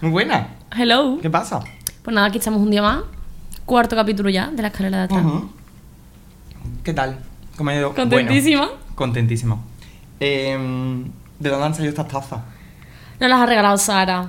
[0.00, 0.48] Muy buena.
[0.76, 1.18] Hello.
[1.20, 1.60] ¿Qué pasa?
[2.02, 3.00] Pues nada, aquí estamos un día más.
[3.64, 5.24] Cuarto capítulo ya de la escalera de atrás.
[5.24, 5.50] Ujú.
[6.84, 7.18] ¿Qué tal?
[7.56, 7.94] ¿Cómo ha ido?
[7.94, 8.66] Contentísima.
[8.66, 9.58] Bueno, contentísima.
[10.20, 11.04] Em,
[11.38, 12.40] ¿De dónde han salido estas tazas?
[13.20, 14.28] Nos las ha regalado Sara,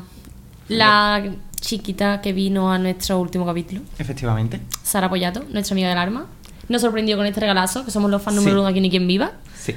[0.68, 1.24] la
[1.60, 3.82] chiquita que vino a nuestro último capítulo.
[3.98, 4.60] Efectivamente.
[4.84, 6.26] Sara Pollato, nuestra amiga del arma.
[6.68, 8.42] Nos sorprendió con este regalazo, que somos los fans Sí.
[8.44, 9.32] número uno aquí ni quien viva.
[9.56, 9.76] Sí.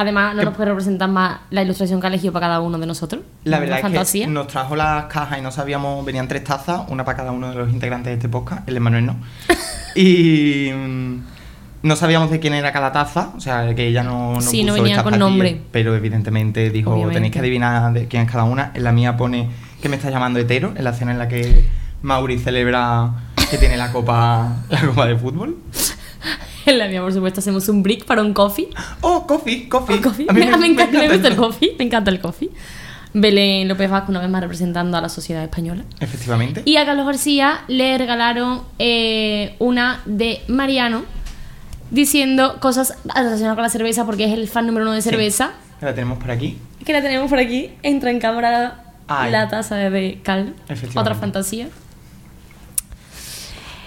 [0.00, 2.86] Además, no nos puede representar más la ilustración que ha elegido para cada uno de
[2.86, 3.22] nosotros.
[3.44, 4.24] La verdad es fantasía.
[4.24, 7.50] que nos trajo las cajas y no sabíamos, venían tres tazas, una para cada uno
[7.50, 9.16] de los integrantes de este podcast, el de Manuel no.
[9.94, 11.22] y mm,
[11.82, 14.72] no sabíamos de quién era cada taza, o sea, que ella no, no Sí, no
[14.72, 15.60] puso venía esta con nombre.
[15.70, 17.16] Pero evidentemente dijo, Obviamente.
[17.16, 18.72] tenéis que adivinar de quién es cada una.
[18.72, 19.50] En la mía pone
[19.82, 21.66] que me está llamando hetero, en la escena en la que
[22.00, 23.10] Mauri celebra
[23.50, 25.58] que tiene la copa, la copa de fútbol.
[26.70, 28.68] En la mía, por supuesto, hacemos un break para un coffee.
[29.00, 29.96] Oh, coffee, coffee.
[29.96, 30.26] Un coffee.
[30.28, 31.74] A mí me, me encanta, me gusta el coffee.
[31.78, 32.50] Me encanta el coffee.
[33.12, 35.82] Belén López Vázquez, una vez más representando a la sociedad española.
[35.98, 36.62] Efectivamente.
[36.64, 41.02] Y a Carlos García le regalaron eh, una de Mariano
[41.90, 45.10] diciendo cosas relacionadas con la cerveza porque es el fan número uno de Sí.
[45.10, 45.52] cerveza.
[45.80, 46.56] La tenemos por aquí.
[46.84, 47.72] Que la tenemos por aquí.
[47.82, 49.32] Entra en cámara Ay.
[49.32, 50.10] la taza de.
[50.10, 50.98] Efectivamente.
[50.98, 51.68] Otra fantasía.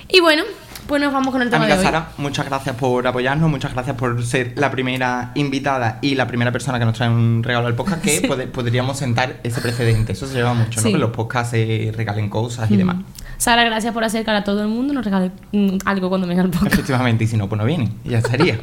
[0.09, 0.43] Y bueno,
[0.87, 1.85] pues nos vamos con el tema Amiga de hoy.
[1.85, 6.51] Sara, muchas gracias por apoyarnos, muchas gracias por ser la primera invitada y la primera
[6.51, 8.27] persona que nos trae un regalo al podcast, que Sí.
[8.27, 10.11] pod- podríamos sentar ese precedente.
[10.13, 10.87] Eso se lleva mucho, ¿no?
[10.91, 12.77] Que los podcasts se regalen cosas y Mm.
[12.77, 12.95] demás.
[13.37, 14.93] Sara, gracias por acercar a todo el mundo.
[14.93, 16.73] Nos regale mm, algo cuando venga el podcast.
[16.73, 17.89] Efectivamente, y si no, pues no viene.
[18.03, 18.59] Ya estaría.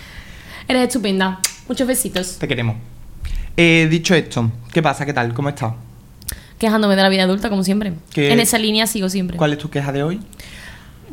[0.68, 1.40] Eres estupenda.
[1.68, 2.38] Muchos besitos.
[2.38, 2.76] Te queremos.
[3.56, 5.04] Eh, dicho esto, ¿qué pasa?
[5.04, 5.34] ¿Qué tal?
[5.34, 5.72] ¿Cómo estás?
[6.58, 7.92] Quejándome de la vida adulta, como siempre.
[8.12, 9.36] ¿Qué- En esa línea sigo siempre.
[9.36, 10.20] ¿Cuál es tu queja de hoy?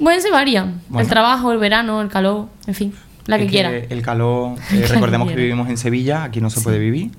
[0.02, 0.66] Pueden ser varias.
[0.90, 1.02] Bueno.
[1.02, 2.94] El trabajo, el verano, el calor, en fin,
[3.28, 3.70] la que Es quiera.
[3.76, 6.64] El calor, eh, La recordemos que vivimos en Sevilla, aquí no se Sí.
[6.64, 7.12] puede vivir.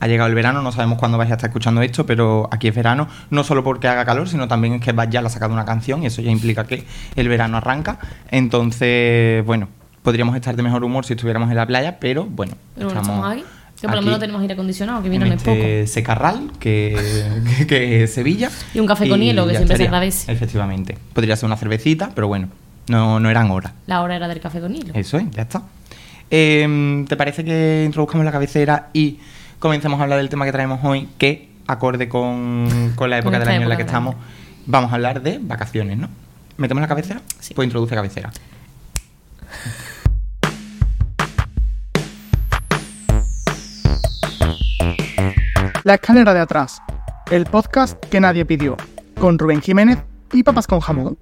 [0.00, 2.74] Ha llegado el verano, no sabemos cuándo vais a estar escuchando esto, pero aquí es
[2.74, 5.64] verano, no solo porque haga calor, sino también es que ya le ha sacado una
[5.64, 6.84] canción y eso ya implica que
[7.16, 7.98] el verano arranca.
[8.30, 9.68] Entonces, bueno,
[10.02, 13.32] podríamos estar de mejor humor si estuviéramos en la playa, pero bueno, Pero bueno, estamos
[13.32, 13.44] aquí.
[13.84, 15.52] Que por lo menos tenemos aire acondicionado, que en viene no es poco.
[15.56, 16.96] este secarral que,
[17.58, 18.50] que, que Sevilla.
[18.72, 20.32] Y un café con hielo, que siempre se agradece.
[20.32, 20.96] Efectivamente.
[21.12, 22.48] Podría ser una cervecita, pero bueno,
[22.88, 23.74] no, no eran horas.
[23.86, 24.94] La hora era del café con hilo.
[24.94, 25.64] Eso es, ya está.
[26.30, 29.18] Eh, ¿Te parece que introduzcamos la cabecera y
[29.58, 33.48] comencemos a hablar del tema que traemos hoy, que acorde con, con la época del
[33.48, 34.14] año en la que estamos,
[34.64, 36.08] vamos a hablar de vacaciones, ¿no?
[36.56, 37.20] ¿Metemos la cabecera?
[37.38, 37.52] Sí.
[37.52, 38.32] Pues introduce cabecera.
[45.84, 46.80] La escalera de atrás,
[47.30, 48.76] el podcast que nadie pidió,
[49.20, 49.98] con Rubén Jiménez
[50.32, 51.18] y papas con jamón.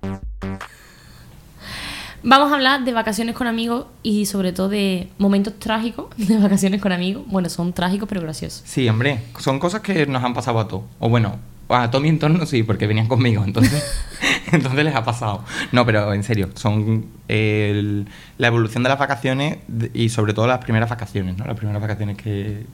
[2.24, 6.80] Vamos a hablar de vacaciones con amigos y sobre todo de momentos trágicos de vacaciones
[6.80, 7.24] con amigos.
[7.26, 8.62] Bueno, son trágicos pero graciosos.
[8.64, 10.84] Sí, hombre, son cosas que nos han pasado a todos.
[11.00, 11.36] O bueno,
[11.68, 13.84] a todo mi entorno sí, porque venían conmigo, entonces,
[14.52, 15.42] entonces les ha pasado.
[15.72, 18.06] No, pero en serio, son el-
[18.38, 19.58] la evolución de las vacaciones
[19.92, 21.44] y sobre todo las primeras vacaciones, ¿no?
[21.46, 22.66] Las primeras vacaciones que,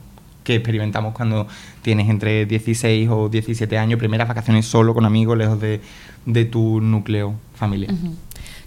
[0.43, 1.47] que experimentamos cuando
[1.81, 5.81] tienes entre 16 o 17 años, primeras vacaciones solo con amigos, lejos de,
[6.25, 7.93] de tu núcleo familiar.
[7.93, 8.15] Ujú.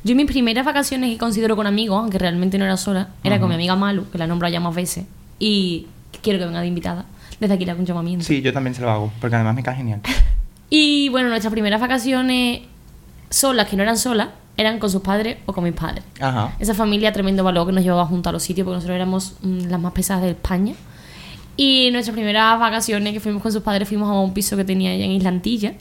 [0.05, 3.45] Yo mis primeras vacaciones que considero con amigos, aunque realmente no era sola, era con
[3.45, 3.49] Ujú.
[3.51, 5.05] mi amiga Malu, que la nombro ya más veces,
[5.39, 5.87] y
[6.23, 7.05] quiero que venga de invitada.
[7.41, 8.25] Desde aquí le hago un llamamiento.
[8.25, 10.01] Sí, yo también se lo hago, porque además me cae genial.
[10.75, 12.63] Y bueno, nuestras primeras vacaciones
[13.29, 16.03] solas, que no eran solas, eran con sus padres o con mis padres.
[16.19, 16.55] Ajá.
[16.59, 19.69] Esa familia tremendo valor que nos llevaba junto a los sitios, porque nosotros éramos mm,
[19.69, 20.73] las más pesadas de España.
[21.57, 24.93] Y nuestras primeras vacaciones que fuimos con sus padres fuimos a un piso que tenía
[24.93, 25.75] ella en Islantilla.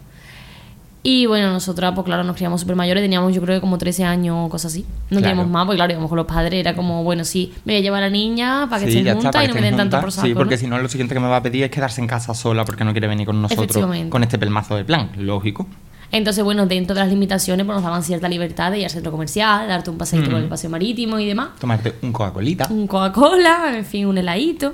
[1.03, 4.03] Y bueno, nosotras, pues claro, nos criamos súper mayores, teníamos yo creo que como 13
[4.03, 4.81] años o cosas así.
[5.09, 5.21] No Claro.
[5.23, 7.81] teníamos más, porque claro, íbamos con los padres, era como, bueno, sí, me voy a
[7.81, 10.27] llevar a la niña para que Sí, para y no me den tanto por saco.
[10.27, 10.59] Sí, porque ¿no?
[10.61, 12.83] si no, lo siguiente que me va a pedir es quedarse en casa sola porque
[12.83, 15.65] no quiere venir con nosotros con este pelmazo de plan, lógico.
[16.11, 19.11] Entonces, bueno, dentro de las limitaciones, pues nos daban cierta libertad de ir al centro
[19.11, 20.49] comercial, darte un paseito por el Mm.
[20.49, 21.51] paseo marítimo y demás.
[21.59, 22.67] Tomarte un Coca-Colita.
[22.69, 24.73] un Coca-Cola, en fin, un heladito.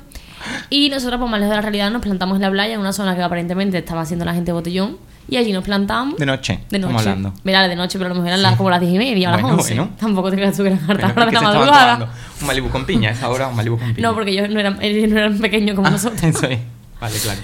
[0.70, 2.94] Y nosotros, pues más lejos de la realidad, nos plantamos en la playa, en una
[2.94, 4.98] zona que aparentemente estaba haciendo la gente botellón.
[5.30, 6.18] Y allí nos plantamos.
[6.18, 6.96] De noche, De noche.
[6.98, 7.34] hablando.
[7.44, 9.32] Verá, de noche, pero a lo mejor eran las, como las 10 y media o
[9.34, 9.76] las Bueno, 11.
[9.76, 9.92] bueno.
[10.00, 12.10] Tampoco te creas tú que eran hartas horas de la madrugada.
[12.40, 14.08] Un Malibu con piña, a esa hora un Malibu con piña.
[14.08, 16.24] No, porque ellos no eran, ellos no eran pequeños como Ah, nosotros.
[16.24, 16.60] Eso es.
[17.02, 17.40] Vale, claro.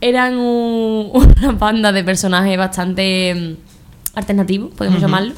[0.00, 1.10] Eran un-
[1.42, 5.34] una banda de personajes bastante mm, alternativos, podemos llamarlo.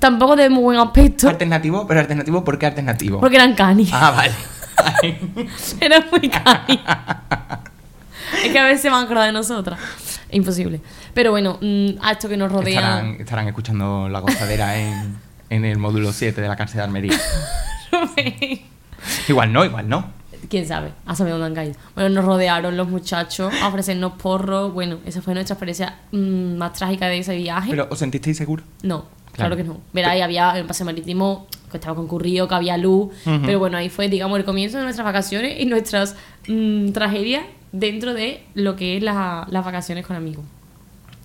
[0.00, 3.20] Tampoco de muy buen aspecto, Alternativo, pero alternativo, ¿por qué alternativo?
[3.20, 3.90] porque eran canis.
[3.92, 4.32] Ah, vale.
[5.02, 5.18] Ay.
[5.80, 6.80] Eran muy canis.
[8.44, 9.78] es que a veces se van a acordar de nosotras.
[10.30, 10.80] Imposible.
[11.14, 12.80] Pero bueno, mm, a esto que nos rodea.
[12.80, 15.16] estarán, estarán escuchando la gozadera en,
[15.50, 17.18] en el módulo 7 de la cárcel de Almería.
[19.28, 20.10] igual no, igual no.
[20.48, 21.74] quién sabe, a saber dónde han caído.
[21.94, 24.72] Bueno, nos rodearon los muchachos a ofrecernos porros.
[24.72, 27.70] Bueno, esa fue nuestra experiencia mm, más trágica de ese viaje.
[27.70, 28.64] ¿Pero os sentisteis seguros?
[28.82, 29.54] No, Claro.
[29.54, 29.80] claro, que no.
[29.94, 33.08] Verá, ahí había el paseo marítimo que estaba concurrido, que había luz,
[33.44, 36.14] pero bueno, ahí fue, digamos, el comienzo de nuestras vacaciones y nuestras
[36.46, 40.44] mm, tragedias dentro de lo que es la- las vacaciones con amigos.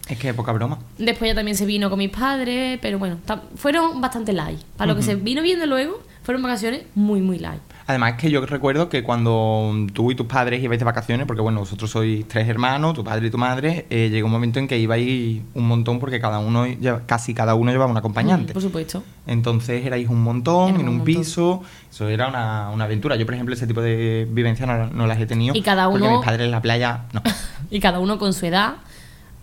[0.09, 0.79] Es que poca broma.
[0.97, 3.17] Después ya también se vino con mis padres, pero bueno,
[3.55, 4.59] fueron bastante light.
[4.77, 7.61] Para lo que se vino viendo luego, fueron vacaciones muy, muy light.
[7.87, 11.61] Además que yo recuerdo que cuando tú y tus padres ibais de vacaciones, porque bueno,
[11.61, 14.77] vosotros sois tres hermanos, tu padre y tu madre, eh, llegó un momento en que
[14.77, 16.65] ibais un montón porque cada uno,
[17.05, 18.51] casi cada uno llevaba un acompañante.
[18.51, 19.03] Mm, Por supuesto.
[19.25, 21.15] Entonces erais un montón Éramos en un un montón.
[21.21, 23.15] piso, eso era una, una aventura.
[23.15, 25.55] Yo, por ejemplo, ese tipo de vivencias no, no las he tenido.
[25.55, 27.21] Y cada Porque uno- mis padres en la playa, no.
[27.71, 28.75] Y cada uno con su edad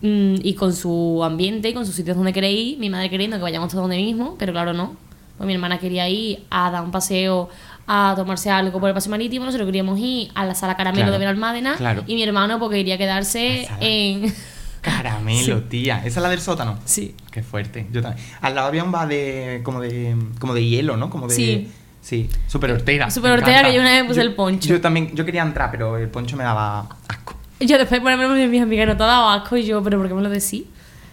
[0.02, 2.78] mm, y con su ambiente y con sus sitios donde queréis.
[2.78, 4.96] Mi madre queriendo que vayamos todos donde mismo, pero claro, no.
[5.36, 7.48] Pues mi hermana quería ir a dar un paseo,
[7.86, 9.44] a tomarse algo por el paseo marítimo.
[9.44, 11.74] Nosotros queríamos ir a la sala caramelo Claro, de Benalmádena.
[11.76, 12.04] claro.
[12.06, 14.32] Y mi hermano porque quería quedarse en.
[14.84, 15.98] Caramelo, tía.
[16.04, 16.78] ¿Esa es la del sótano?
[16.84, 17.14] sí.
[17.30, 17.86] Qué fuerte.
[17.90, 18.24] Yo también.
[18.42, 21.10] Al lado había un bar de como de como de hielo, ¿no?
[21.10, 21.68] Como de Sí.
[22.00, 23.10] Sí, súper hortera.
[23.10, 24.68] Súper me hortera, que yo una vez puse Yo- el poncho.
[24.68, 27.34] Yo también, yo quería entrar, pero el poncho me daba asco.
[27.60, 30.06] Yo después de ponerme mis amigas no te ha dado asco y yo, pero ¿por
[30.08, 30.64] qué me lo decís?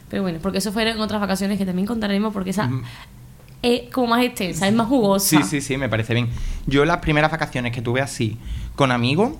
[0.09, 2.69] Pero bueno, porque eso fueron otras vacaciones que también contaremos porque esa
[3.61, 5.37] Es como más extensa, es más jugosa.
[5.37, 6.29] Sí, sí, sí, me parece bien.
[6.65, 8.37] Yo las primeras vacaciones que tuve así
[8.75, 9.33] con amigos,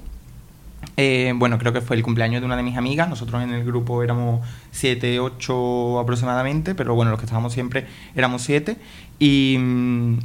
[0.98, 3.10] eh, bueno, creo que fue el cumpleaños de una de mis amigas.
[3.10, 8.44] Nosotros en el grupo éramos siete, ocho aproximadamente, pero bueno, los que estábamos siempre éramos
[8.44, 8.78] siete.
[9.18, 10.20] Y, mm,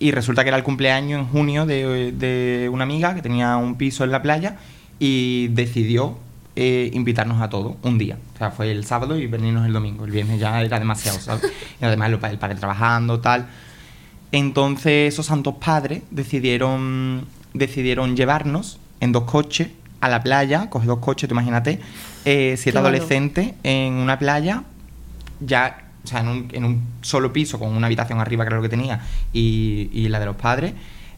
[0.00, 3.76] y resulta que era el cumpleaños en junio de, de una amiga que tenía un
[3.76, 4.56] piso en la playa
[4.98, 6.16] y decidió
[6.56, 8.18] eh, invitarnos a todos un día.
[8.34, 10.04] O sea, fue el sábado y venirnos el domingo.
[10.04, 11.50] El viernes ya era demasiado, ¿sabes?
[11.80, 13.46] Y además el padre trabajando, tal.
[14.32, 19.68] Entonces esos santos padres decidieron, decidieron llevarnos en dos coches
[20.00, 21.80] a la playa, coge dos coches, tú imagínate,
[22.24, 24.64] eh, siete Qué adolescentes en una playa,
[25.40, 28.56] ya, o sea, en un, en un solo piso, con una habitación arriba, que era
[28.56, 29.00] lo que tenía,
[29.32, 30.74] y, y la de los padres.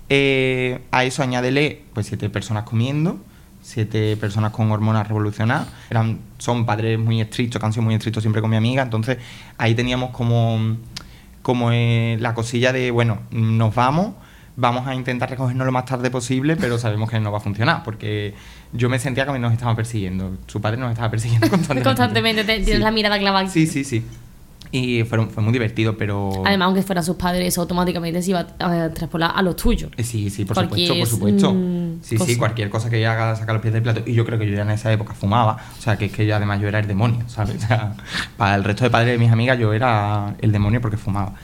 [0.09, 3.19] Eh, a eso añádele, pues, siete personas comiendo,
[3.63, 5.69] siete personas con hormonas revolucionadas.
[5.89, 9.19] Eran, son padres muy estrictos, que han sido muy estrictos siempre con mi amiga, entonces
[9.59, 10.77] ahí teníamos como
[11.43, 14.15] como eh, la cosilla de, bueno, nos vamos,
[14.55, 17.83] vamos a intentar recogernos lo más tarde posible, pero sabemos que no va a funcionar,
[17.83, 18.35] porque
[18.73, 20.37] yo me sentía que nos estaban persiguiendo.
[20.47, 21.89] Su padre nos estaba persiguiendo constantemente.
[21.89, 22.83] Constantemente te- tienes Sí.
[22.83, 23.49] la mirada clavada.
[23.49, 24.05] Sí, sí, sí.
[24.75, 26.43] Y fueron, fue muy divertido, pero...
[26.47, 29.91] Además, aunque fueran sus padres, eso automáticamente se iba a traspolar a los tuyos.
[29.99, 31.55] Eh, Sí, sí, por Cualquier, supuesto, por supuesto.
[31.55, 34.03] mm, sí, sí, cualquier cosa que haga sacar los pies del plato.
[34.07, 35.59] Y yo creo que yo ya en esa época fumaba.
[35.79, 37.63] O sea, que es que yo además yo era el demonio, ¿sabes?
[37.63, 37.95] O sea,
[38.39, 41.35] para el resto de padres de mis amigas yo era el demonio porque fumaba.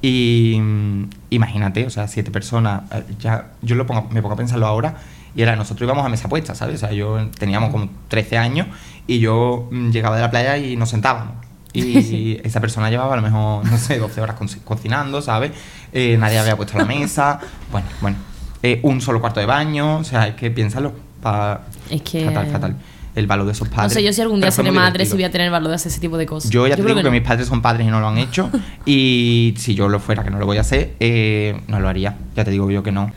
[0.00, 4.38] Y mm, imagínate, o sea, siete personas, eh, ya yo lo pongo, me pongo a
[4.38, 4.96] pensarlo ahora,
[5.34, 6.76] y era, nosotros íbamos a mesa puesta, ¿sabes?
[6.76, 8.66] O sea, yo teníamos como 13 años
[9.06, 11.47] y yo mm, llegaba de la playa y nos sentábamos.
[11.72, 15.52] Y esa persona llevaba a lo mejor, no sé, 12 horas co- cocinando, ¿sabes?
[15.92, 17.40] Eh, nadie había puesto la mesa.
[17.70, 18.16] Bueno, bueno.
[18.62, 20.92] Eh, un solo cuarto de baño, o sea, es que piénsalo.
[21.22, 22.76] pa- Es que- Fatal, fatal.
[23.14, 23.92] El valor de esos No padres.
[23.94, 25.90] sé yo si algún día seré madre, si voy a tener el valor de hacer
[25.90, 26.50] ese tipo de cosas.
[26.50, 27.10] Yo ya te creo digo que, no.
[27.10, 28.48] mis padres son padres y no lo han hecho.
[28.86, 32.16] y si yo lo fuera, que no lo voy a hacer, eh, no lo haría.
[32.36, 33.10] Ya te digo yo que no.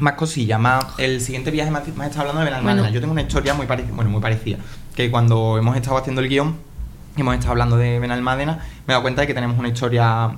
[0.00, 0.84] Más cosillas, más.
[0.98, 2.62] El siguiente viaje me has, me has estado hablando de.
[2.62, 2.88] Bueno.
[2.90, 4.58] Yo tengo una historia muy parecida, bueno, muy parecida.
[4.94, 6.56] Que cuando hemos estado haciendo el guion,
[7.16, 10.30] y hemos estado hablando de Benalmádena, me he dado cuenta de que tenemos una historia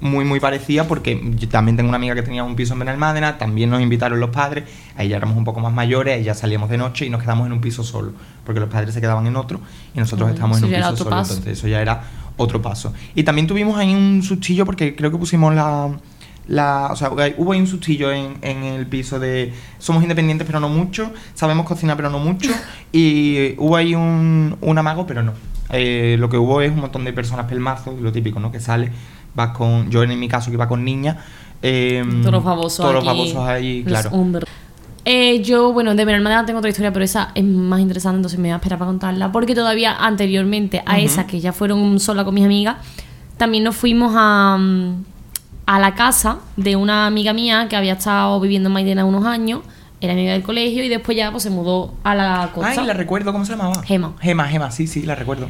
[0.00, 3.38] muy, muy parecida porque yo también tengo una amiga que tenía un piso en Benalmádena,
[3.38, 4.64] también nos invitaron los padres,
[4.96, 7.46] ahí ya éramos un poco más mayores, ahí ya salíamos de noche y nos quedamos
[7.46, 8.12] en un piso solo,
[8.44, 9.60] porque los padres se quedaban en otro
[9.94, 11.32] y nosotros estábamos en un piso solo, paso.
[11.34, 12.02] entonces eso ya era
[12.36, 12.92] otro paso.
[13.14, 15.90] Y también tuvimos ahí un sustillo porque creo que pusimos la...
[16.46, 20.60] la o sea, hubo ahí un sustillo en, en el piso de somos independientes pero
[20.60, 22.50] no mucho, sabemos cocinar pero no mucho
[22.92, 25.32] y hubo ahí un, un amago pero no.
[25.70, 28.50] Eh, lo que hubo es un montón de personas pelmazos, lo típico, ¿no?
[28.50, 28.90] Que sale,
[29.34, 31.16] vas con, yo en mi caso que iba con niñas,
[31.62, 34.10] eh, Todos los babosos todos los ahí, los claro.
[35.04, 38.48] Eh, yo, bueno, de Benalmádena tengo otra historia, pero esa es más interesante, entonces me
[38.48, 39.32] voy a esperar para contarla.
[39.32, 41.06] Porque todavía anteriormente a Ujú.
[41.06, 42.76] esa, que ya fueron sola con mis amigas,
[43.38, 45.04] también nos fuimos a, mm,
[45.64, 49.60] a la casa de una amiga mía que había estado viviendo en Maidena unos años,
[50.00, 52.80] era amiga del colegio y después ya pues, se mudó a la costa.
[52.80, 53.82] Ay, la recuerdo, ¿cómo se llamaba?
[53.82, 54.14] Gema.
[54.20, 55.48] Gema, Gema, sí, sí, la recuerdo.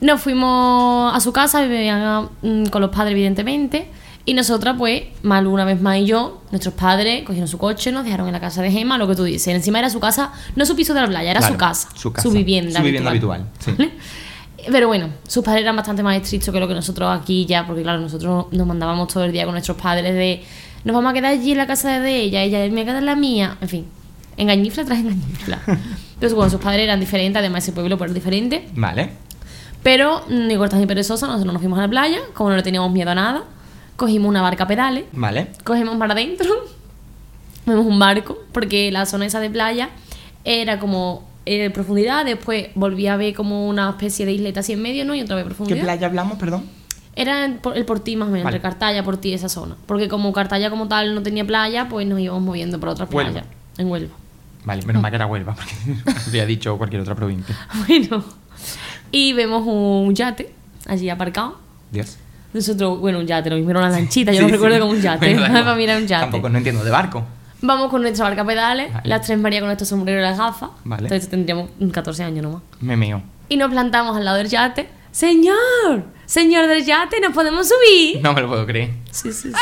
[0.00, 3.88] Nos fuimos a su casa, vivían mm, con los padres, evidentemente.
[4.26, 8.04] Y nosotras, pues, Malu una vez más y yo, nuestros padres cogieron su coche, nos
[8.04, 9.48] dejaron en la casa de Gema, lo que tú dices.
[9.54, 12.12] Encima era su casa, no su piso de la playa, era Claro, su casa, su
[12.12, 12.78] casa, vivienda.
[12.78, 13.46] su vivienda habitual.
[14.70, 17.82] Pero bueno, sus padres eran bastante más estrictos que lo que nosotros aquí ya, porque
[17.82, 20.44] claro, nosotros nos mandábamos todo el día con nuestros padres de
[20.84, 23.16] nos vamos a quedar allí en la casa de ella, ella me queda en la
[23.16, 23.86] mía, en fin,
[24.36, 25.60] engañifla tras engañifla.
[25.66, 29.10] Entonces, bueno, sus padres eran diferentes, además ese pueblo era diferente, Vale.
[29.82, 32.62] pero mm, ni cortas ni perezosas, nosotros nos fuimos a la playa, como no le
[32.62, 33.44] teníamos miedo a nada,
[33.96, 35.48] cogimos una barca a pedales, Vale.
[35.64, 36.48] cogemos para adentro,
[37.66, 39.90] un barco, porque la zona esa de playa
[40.44, 44.82] era como eh, profundidad, después volví a ver como una especie de isleta así en
[44.82, 45.14] medio, ¿no?
[45.14, 45.82] Y otra vez ¿Qué profundidad.
[45.82, 46.79] playa hablamos, perdón?
[47.16, 48.56] Era el, por- el Portí más o menos, Vale.
[48.56, 49.76] entre Cartaya, Portí, esa zona.
[49.86, 53.32] Porque como Cartaya como tal no tenía playa, pues nos íbamos moviendo por otras Huelva.
[53.32, 53.48] playas.
[53.78, 54.14] En Huelva.
[54.64, 55.74] Vale, menos mal que era Huelva, porque
[56.26, 57.56] habría dicho cualquier otra provincia.
[57.86, 58.24] Bueno.
[59.12, 60.52] Y vemos un yate
[60.86, 61.58] allí aparcado.
[61.90, 62.16] Dios.
[62.52, 64.52] Nosotros, bueno, un yate, lo mismo era una lanchita, yo lo sí.
[64.52, 65.34] recuerdo como un yate.
[65.36, 65.52] Bueno.
[65.64, 66.22] Para mí era un yate.
[66.22, 67.24] Tampoco no entiendo de barco.
[67.62, 69.08] Vamos con nuestra barca pedales, Vale.
[69.08, 70.70] las tres María con nuestro sombrero y las gafas.
[70.84, 71.02] Vale.
[71.04, 72.62] Entonces tendríamos 14 años nomás.
[72.80, 73.22] Me meo.
[73.48, 74.88] Y nos plantamos al lado del yate.
[75.12, 76.04] ¡Señor!
[76.26, 77.20] ¡Señor del yate!
[77.20, 78.20] ¿Nos podemos subir?
[78.22, 78.90] No me lo puedo creer.
[79.10, 79.58] Sí, sí, sí.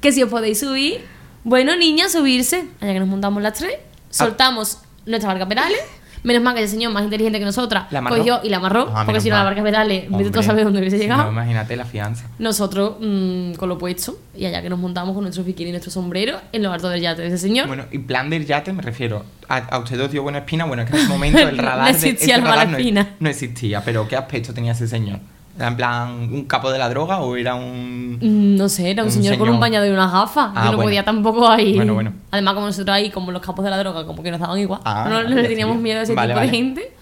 [0.00, 1.04] Que si os podéis subir,
[1.44, 2.68] bueno, niñas, subirse.
[2.80, 3.74] Allá que nos montamos las tres,
[4.10, 5.80] soltamos nuestra barca a pedales.
[6.22, 8.16] Menos mal que el señor más inteligente que nosotras ¿La amarró?
[8.18, 9.54] cogió y la amarró, Ah, porque menos si no la mal.
[9.54, 10.42] barca a pedales, vete tú a Hombre.
[10.42, 11.24] saber dónde hubiese Si llegado.
[11.24, 12.26] No, imagínate la fianza.
[12.38, 15.90] Nosotros mm, con lo puesto, y allá que nos montamos con nuestro bikini y nuestro
[15.92, 17.66] sombrero en lo alto del yate de ese señor.
[17.66, 19.24] Bueno, y plan del yate me refiero.
[19.48, 20.64] A, a usted os dio buena espina.
[20.66, 21.84] Bueno, es que en ese momento el No radar.
[21.86, 23.08] de- existía ese la mala radar no, espina.
[23.20, 23.82] no existía.
[23.84, 25.20] Pero ¿qué aspecto tenía ese señor?
[25.58, 28.18] ¿Era en plan un capo de la droga o era un.
[28.20, 30.52] Mm, No sé, era un, Un señor, con un bañado y unas gafas.
[30.54, 30.82] Ah, Yo no bueno.
[30.88, 31.74] podía tampoco ahí.
[31.74, 32.12] Bueno, bueno.
[32.30, 34.80] Además, como nosotros ahí, como los capos de la droga, como que nos daban igual.
[34.84, 36.50] Ah, no, le teníamos miedo a ese Vale, tipo vale.
[36.50, 36.92] de gente.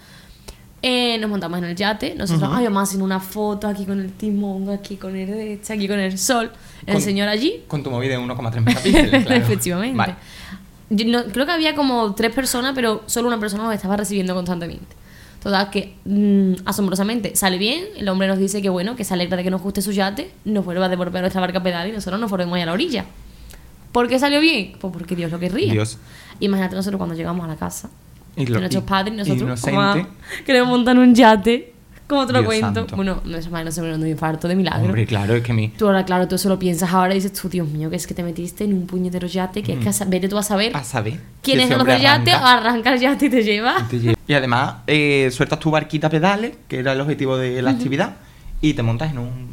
[0.82, 2.14] Eh, nos montamos en el yate.
[2.14, 5.88] Nosotros, ay, vamos haciendo una foto aquí con el timón, aquí con el derecha, aquí
[5.88, 6.50] con el sol.
[6.86, 7.64] El Con- señor allí.
[7.66, 9.24] Con tu móvil de 1,3 megapíxeles.
[9.26, 9.42] claro.
[9.42, 9.96] Efectivamente.
[9.96, 10.14] Vale.
[10.90, 14.34] Yo no- creo que había como tres personas, pero solo una persona nos estaba recibiendo
[14.34, 14.94] constantemente.
[15.42, 17.84] Total, que mm, asombrosamente sale bien.
[17.96, 20.30] El hombre nos dice que bueno, que se alegra de que nos guste su yate,
[20.44, 23.04] nos vuelva a devolver nuestra barca a pedal y nosotros nos volvemos a la orilla.
[23.92, 24.72] ¿Por qué salió bien?
[24.80, 25.72] Pues porque Dios lo querría.
[25.72, 25.98] Dios.
[26.40, 27.88] Imagínate nosotros cuando llegamos a la casa,
[28.36, 30.06] Y lo- nuestros y- padres nosotros como
[30.46, 31.72] queremos montar un yate.
[32.08, 32.80] ¿Cómo te lo Dios cuento?
[32.80, 32.96] santo.
[32.96, 34.84] Bueno, nuestra madre no se murió de un infarto de milagro.
[34.84, 35.68] Hombre, claro, es que mi.
[35.70, 38.06] Tú ahora, claro, tú eso lo piensas ahora y dices tú, Dios mío, que es
[38.06, 40.76] que te metiste en un puñetero yate, que es que a vete tú a saber
[40.76, 41.20] A saber.
[41.42, 43.76] quién es el del yate, arranca el yate y te lleva.
[43.80, 44.18] y te lleva.
[44.28, 48.16] Y además, eh, sueltas tu barquita a pedales, que era el objetivo de la actividad,
[48.60, 49.48] y te montas en un.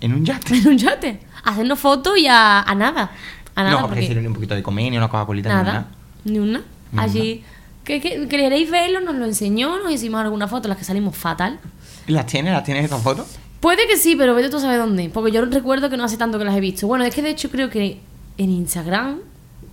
[0.00, 0.54] en un yate.
[0.58, 1.20] En un yate.
[1.44, 3.10] Haciendo fotos y a, a nada.
[3.56, 5.72] A nada, no, porque un poquito de comer, ni una Coca-Colita, ni nada.
[5.72, 5.86] nada.
[6.24, 6.62] Ni una.
[6.96, 7.42] Allí.
[7.84, 11.60] Que, que, queréis verlo, nos lo enseñó, nos hicimos algunas fotos, las que salimos fatal.
[12.06, 12.52] ¿Y las tienes?
[12.52, 13.38] ¿Las tienes estas fotos?
[13.60, 15.10] Puede que sí, pero vete tú a saber dónde.
[15.10, 16.86] Porque yo recuerdo que no hace tanto que las he visto.
[16.86, 18.00] Bueno, es que de hecho creo que
[18.38, 19.18] en Instagram,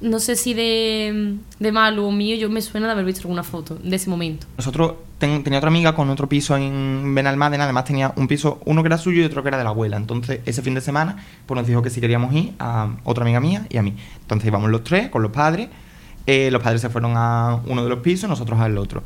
[0.02, 3.44] no sé si de, de Malu o mío, yo me suena de haber visto alguna
[3.44, 4.48] foto de ese momento.
[4.58, 8.82] Nosotros ten- tenía otra amiga con otro piso en Benalmádena, además tenía un piso, uno
[8.84, 9.98] que era suyo y otro que era de la abuela.
[9.98, 13.40] Entonces, ese fin de semana, pues nos dijo que si queríamos ir a otra amiga
[13.40, 13.96] mía y a mí.
[14.22, 15.70] Entonces íbamos los tres con los padres.
[16.28, 19.04] Eh, los padres se fueron a uno de los pisos, nosotros al otro.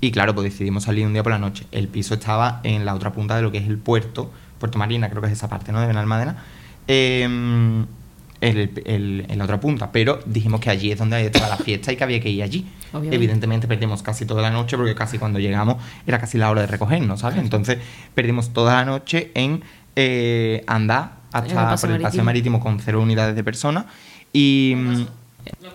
[0.00, 1.66] Y claro, pues decidimos salir un día por la noche.
[1.72, 5.08] El piso estaba en la otra punta de lo que es el puerto, Puerto Marina,
[5.10, 5.80] creo que es esa parte, ¿no?
[5.80, 6.36] De Benalmádena.
[6.86, 7.22] Eh,
[8.40, 11.92] el- el- en la otra punta, pero dijimos que allí es donde estaba la fiesta
[11.92, 12.66] y que había que ir allí.
[12.92, 13.16] Obviamente.
[13.16, 16.68] Evidentemente perdimos casi toda la noche porque casi cuando llegamos era casi la hora de
[16.68, 17.38] recogernos, ¿sabes?
[17.38, 17.78] Entonces
[18.14, 19.62] perdimos toda la noche en
[19.96, 23.86] eh, andar el hasta paseo por el paseo marítimo con cero unidades de personas
[24.32, 25.06] y mm,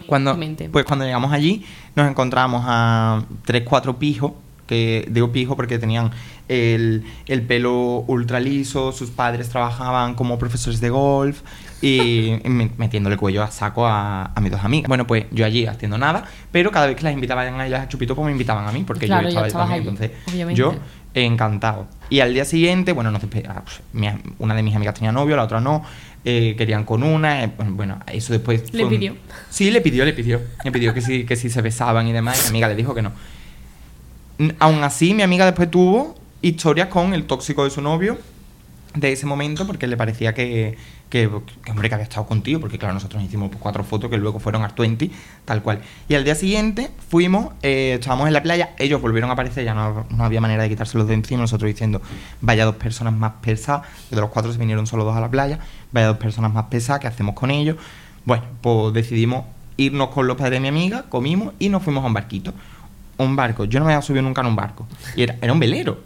[0.05, 0.31] cuando
[0.71, 1.65] pues cuando llegamos allí
[1.95, 4.33] nos encontramos a tres cuatro pijos
[4.67, 6.11] que digo pijo porque tenían
[6.47, 11.41] el, el pelo ultra liso sus padres trabajaban como profesores de golf
[11.81, 15.65] y me- metiéndole cuello a saco a, a mis dos amigas bueno pues yo allí
[15.65, 18.65] haciendo nada pero cada vez que las invitaban a ellas a chupito pues me invitaban
[18.67, 20.59] a mí porque Claro, yo estaba ahí entonces obviamente.
[20.61, 20.75] yo
[21.15, 21.85] encantado.
[22.09, 23.81] Y al día siguiente, bueno, despe- ah, pues,
[24.39, 25.83] una de mis amigas tenía novio, la otra no,
[26.25, 28.61] eh, querían con una, eh, bueno, eso después...
[28.73, 29.15] Le fue un- pidió.
[29.49, 30.41] Sí, le pidió, le pidió.
[30.63, 32.93] Le pidió que sí, que sí se besaban y demás, y mi amiga le dijo
[32.95, 33.11] que no.
[34.59, 38.17] Aún así, mi amiga después tuvo historias con el tóxico de su novio
[38.95, 40.77] de ese momento porque le parecía que,
[41.09, 41.29] que,
[41.63, 44.17] que, hombre, que había estado contigo, porque claro, nosotros nos hicimos pues, cuatro fotos que
[44.17, 45.09] luego fueron a 20,
[45.45, 45.81] tal cual.
[46.09, 49.73] Y al día siguiente fuimos, eh, estábamos en la playa, ellos volvieron a aparecer, ya
[49.73, 52.01] no, no había manera de quitárselos de encima, nosotros diciendo,
[52.41, 55.59] vaya dos personas más pesadas, de los cuatro se vinieron solo dos a la playa,
[55.93, 57.77] vaya dos personas más pesadas, ¿qué hacemos con ellos?
[58.25, 59.45] Bueno, pues decidimos
[59.77, 62.53] irnos con los padres de mi amiga, comimos y nos fuimos a un barquito.
[63.17, 65.59] Un barco, yo no me había subido nunca en un barco, y era, era un
[65.59, 66.01] velero.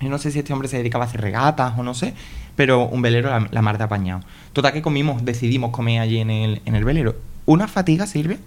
[0.00, 2.14] Yo no sé si este hombre se dedicaba a hacer regatas o no sé,
[2.56, 4.20] pero un velero la, la mar de apañado.
[4.52, 7.16] Total que comimos, decidimos comer allí en el, en el velero.
[7.46, 8.38] Una fatiga, Silvia.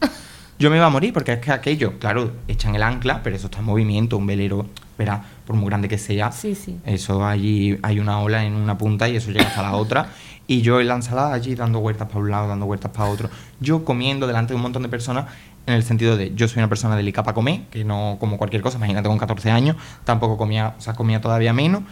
[0.59, 3.47] Yo me iba a morir porque es que aquello, claro, echan el ancla, pero eso
[3.47, 4.65] está en movimiento, un velero
[4.97, 6.77] verá, por muy grande que sea, Sí, sí.
[6.85, 10.09] eso allí hay una ola en una punta y eso llega hasta la otra.
[10.47, 13.29] Y yo en la ensalada allí dando vueltas para un lado, dando vueltas para otro.
[13.59, 15.25] Yo comiendo delante de un montón de personas
[15.65, 18.61] en el sentido de yo soy una persona delicada para comer, que no como cualquier
[18.61, 21.83] cosa, imagínate con 14 años, tampoco comía, o sea, comía todavía menos.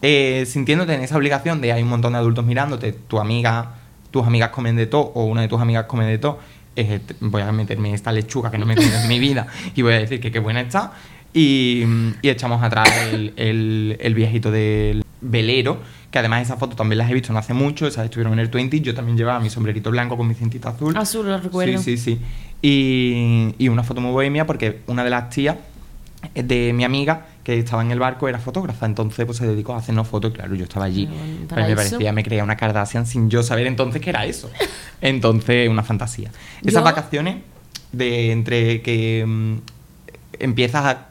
[0.00, 3.74] Eh, sintiéndote en esa obligación de hay un montón de adultos mirándote, tu amiga,
[4.10, 6.38] tus amigas comen de todo o una de tus amigas come de todo,
[6.74, 9.92] eh, voy a meterme esta lechuga que no me comido en mi vida y voy
[9.92, 10.92] a decir que qué buena está.
[11.34, 11.84] Y,
[12.20, 15.78] y echamos atrás el, el- el viejito del velero,
[16.12, 18.48] que además esas fotos también las he visto no hace mucho, esas estuvieron en el
[18.48, 20.96] 20, yo también llevaba mi sombrerito blanco con mi cintita azul.
[20.96, 21.78] Azul, lo recuerdo.
[21.82, 22.20] Sí, sí, sí.
[22.60, 25.56] Y, y una foto muy bohemia porque una de las tías
[26.34, 29.78] de mi amiga que estaba en el barco era fotógrafa, entonces pues se dedicó a
[29.78, 31.06] hacernos fotos y claro, yo estaba allí.
[31.06, 34.24] Pero bueno, para me parecía, me creía una Kardashian sin yo saber entonces qué era
[34.26, 34.48] eso.
[35.00, 36.30] Entonces, una fantasía.
[36.60, 37.38] Esas Yo- vacaciones
[37.90, 39.54] de entre que mm,
[40.38, 41.08] empiezas a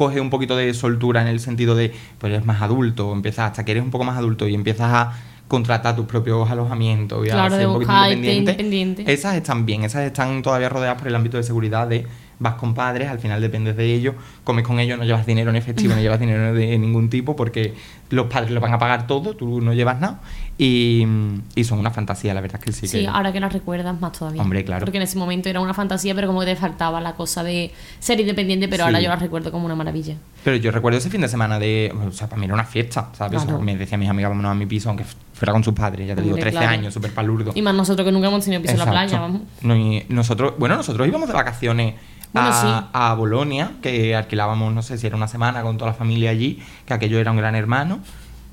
[0.00, 3.66] coger un poquito de soltura en el sentido de, pues eres más adulto, empiezas hasta
[3.66, 5.12] que eres un poco más adulto y empiezas a
[5.46, 8.38] contratar tus propios alojamientos y a Claro, ser de un poquito independiente.
[8.52, 9.12] independiente.
[9.12, 12.06] Esas están bien, esas están todavía rodeadas por el ámbito de seguridad de
[12.38, 15.56] vas con padres, al final dependes de ellos, comes con ellos, no llevas dinero en
[15.56, 17.74] efectivo, no llevas dinero de ningún tipo porque
[18.08, 20.22] los padres lo van a pagar todo, tú no llevas nada
[20.62, 21.06] y,
[21.54, 22.86] y son una fantasía, la verdad es que sí.
[22.86, 24.42] Sí, que- ahora que las recuerdas más todavía.
[24.42, 24.84] Hombre, claro.
[24.84, 27.72] Porque en ese momento era una fantasía, pero como que te faltaba la cosa de
[27.98, 28.88] ser independiente, pero Sí.
[28.88, 30.16] ahora yo las recuerdo como una maravilla.
[30.44, 31.94] Pero yo recuerdo ese fin de semana de.
[32.06, 33.36] O sea, para mí era una fiesta, ¿sabes?
[33.38, 33.62] O sea, Claro.
[33.64, 36.20] me decía mis amigas, vámonos a mi piso, aunque fuera con sus padres, ya te
[36.20, 36.72] digo, Hombre, 13 claro.
[36.78, 37.52] años, súper palurdo.
[37.54, 39.06] Y más nosotros que nunca hemos tenido piso en la Exacto.
[39.08, 39.42] playa, vamos.
[39.62, 41.94] No, y nosotros, bueno, nosotros íbamos de vacaciones
[42.34, 42.52] Bueno, a,
[42.82, 42.86] sí.
[42.92, 46.62] a Bolonia, que alquilábamos, no sé si era una semana con toda la familia allí,
[46.84, 48.00] que aquello era un gran hermano.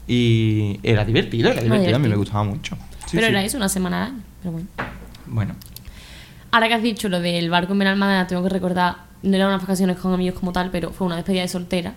[0.08, 2.76] Y era divertido, era divertido, a mí me gustaba mucho.
[3.06, 3.32] Sí, pero sí.
[3.32, 4.24] era eso, una semana al año.
[4.42, 4.68] Pero bueno.
[5.26, 5.56] Bueno,
[6.52, 9.62] Ahora que has dicho lo del barco en Benalmádena, tengo que recordar, no eran unas
[9.62, 11.94] vacaciones con amigos como tal, pero fue una despedida de soltera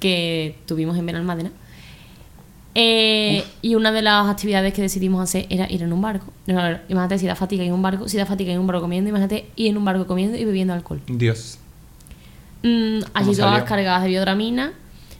[0.00, 1.50] que tuvimos en Benalmádena.
[2.74, 6.32] Eh, y una de las actividades que decidimos hacer era ir en un barco.
[6.46, 8.80] No, ver, imagínate si da fatiga en un barco, si da fatiga en un barco
[8.80, 11.02] comiendo, imagínate ir en un barco comiendo y bebiendo alcohol.
[11.06, 11.58] Dios.
[12.62, 14.72] Mm, allí todas cargadas de biodramina.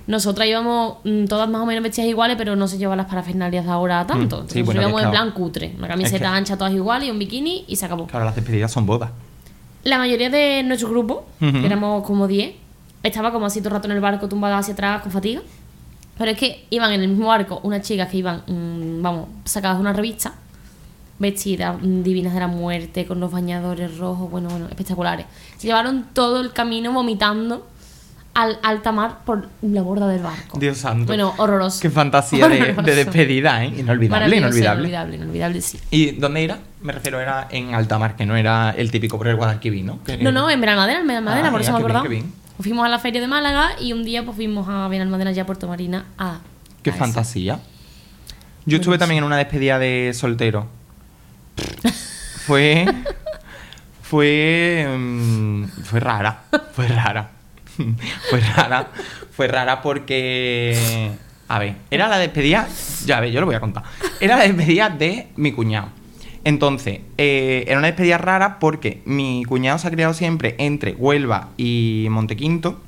[0.07, 3.65] Nosotras íbamos mm, todas más o menos vestidas iguales, pero no se llevan las parafernalias
[3.65, 4.19] de ahora tanto.
[4.19, 5.75] Mm, Entonces sí, bueno, íbamos en plan cutre.
[5.79, 8.07] Una camiseta que- ancha todas iguales y un bikini y se acabó.
[8.07, 9.11] Claro, las despedidas son bodas.
[9.85, 12.55] La mayoría de nuestro grupo, que éramos como 10,
[13.03, 15.41] estaba como así todo el rato en el barco tumbada hacia atrás con fatiga.
[16.19, 19.79] Pero es que iban en el mismo barco unas chicas que iban, mm, vamos, sacadas
[19.79, 20.35] de una revista,
[21.19, 25.27] vestidas mm, divinas de la muerte, con los bañadores rojos, bueno, bueno, espectaculares.
[25.57, 27.67] Se llevaron todo el camino vomitando
[28.35, 30.59] al alta mar por la borda del barco.
[30.59, 31.07] Dios santo.
[31.07, 31.81] Bueno, horroroso.
[31.81, 33.69] Qué fantasía de, despedida, ¿eh?
[33.79, 34.81] Inolvidable, inolvidable.
[34.81, 35.79] inolvidable, inolvidable, sí.
[35.91, 36.59] ¿Y dónde era?
[36.81, 40.03] Me refiero, era en alta mar, que no era el típico por el Guadalquivir, ¿no?
[40.03, 42.09] Que- No, no, en Benalmádena, en Benalmádena, Ah, por eso me acordaba.
[42.09, 42.33] bien.
[42.61, 45.47] Fuimos a la feria de Málaga y un día pues fuimos a Benalmádena ya a
[45.47, 46.39] Puerto Marina a...
[46.83, 47.61] Qué a fantasía.
[48.65, 50.69] Yo estuve también en una despedida de soltero.
[52.47, 52.87] fue.
[54.03, 54.87] Fue.
[54.99, 56.45] mm, fue rara.
[56.75, 57.31] Fue rara.
[58.31, 58.89] fue rara.
[59.31, 61.11] Fue rara porque.
[61.49, 62.69] A ver, era la despedida.
[63.05, 63.85] Ya, a ver, yo lo voy a contar.
[64.21, 65.89] Era la despedida de mi cuñado.
[66.45, 71.51] Entonces, eh, era una despedida rara porque mi cuñado se ha criado siempre entre Huelva
[71.57, 72.81] y Montequinto.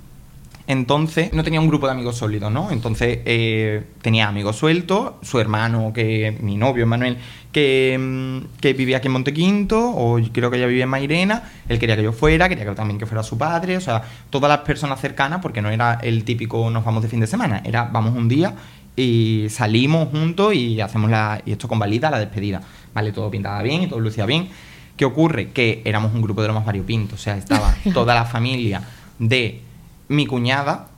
[0.67, 2.71] Entonces, no tenía un grupo de amigos sólidos, ¿no?
[2.71, 7.19] Entonces, eh, tenía amigos sueltos, su hermano, que mi novio, Manuel,
[7.53, 11.79] que, mm, que vivía aquí en Montequinto, o creo que ella vivía en Mairena, él
[11.79, 14.61] quería que yo fuera, quería que también que fuera su padre, o sea, todas las
[14.61, 18.17] personas cercanas, porque no era el típico nos vamos de fin de semana, era vamos
[18.17, 18.55] un día
[18.97, 22.63] y salimos juntos y hacemos la, y esto convalida la despedida,
[22.95, 23.13] ¿vale?
[23.13, 24.49] Todo pintaba bien y todo lucía bien.
[24.97, 25.51] ¿Qué ocurre?
[25.51, 28.83] Que éramos un grupo de lo más variopinto, o sea, estaba toda la familia
[29.19, 29.61] de
[30.09, 30.89] mi cuñada,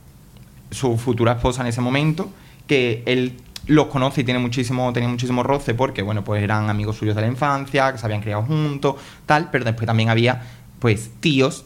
[0.71, 2.29] su futura esposa en ese momento,
[2.67, 6.97] que él los conoce y tiene muchísimo, tenía muchísimo roce porque, bueno, pues eran amigos
[6.97, 10.43] suyos de la infancia, que se habían criado juntos, tal, pero después también había,
[10.79, 11.65] pues, tíos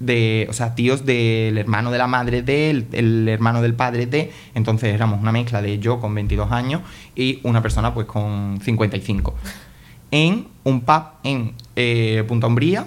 [0.00, 4.06] de, o sea, tíos del hermano de la madre de él, el hermano del padre
[4.06, 6.82] de, entonces éramos una mezcla de yo con 22 años
[7.16, 9.34] y una persona pues con 55.
[10.10, 12.86] En un pub en eh, Punta Umbría,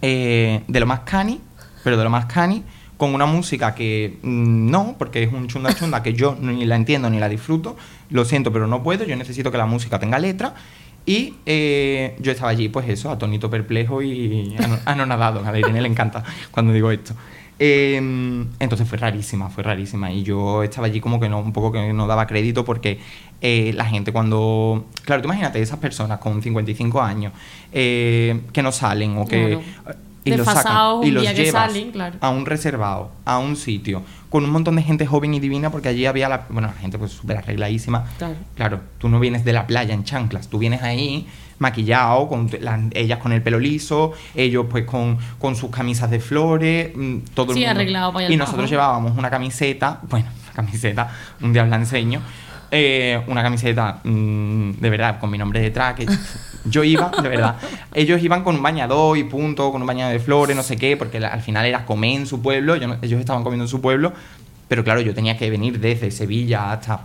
[0.00, 1.40] eh, de lo más cani,
[1.84, 2.64] pero de lo más cani,
[2.96, 6.74] con una música que mm, no, porque es un chunda chunda que yo ni la
[6.76, 7.76] entiendo ni la disfruto,
[8.10, 10.54] lo siento, pero no puedo, yo necesito que la música tenga letra.
[11.06, 15.44] Y eh, yo estaba allí, pues eso, atónito, perplejo y ano- anonadado.
[15.44, 17.14] A Irene le encanta cuando digo esto.
[17.58, 17.96] Eh,
[18.58, 20.10] entonces fue rarísima, fue rarísima.
[20.10, 23.00] Y yo estaba allí como que no, un poco que no daba crédito porque
[23.42, 24.86] eh, la gente cuando...
[25.04, 27.34] Claro, tú imagínate esas personas con 55 años
[27.70, 29.58] eh, que no salen o que...
[30.24, 32.16] y los sacan y los llevas salen, claro.
[32.20, 35.88] a un reservado, a un sitio, con un montón de gente joven y divina, porque
[35.88, 38.04] allí había la, bueno, la gente pues súper arregladísima.
[38.18, 38.34] Claro.
[38.54, 41.26] Claro, tú no vienes de la playa en chanclas, tú vienes ahí
[41.58, 42.50] maquillado, con
[42.94, 47.52] ellas con el pelo liso, ellos pues con, con sus camisas de flores, mm, todo
[47.52, 47.70] el Sí, mundo.
[47.70, 51.10] arreglado para ir al Y nosotros llevábamos una camiseta, bueno, una camiseta,
[51.40, 52.20] un día os la enseño,
[52.70, 56.06] eh, una camiseta mm, de verdad con mi nombre detrás, que
[56.64, 57.56] yo iba, de verdad,
[57.94, 60.96] ellos iban con un bañador y punto, con un bañador de flores, no sé qué,
[60.96, 63.80] porque al final era comer en su pueblo, yo no- ellos estaban comiendo en su
[63.80, 64.12] pueblo,
[64.68, 67.00] pero claro, yo tenía que venir desde Sevilla hasta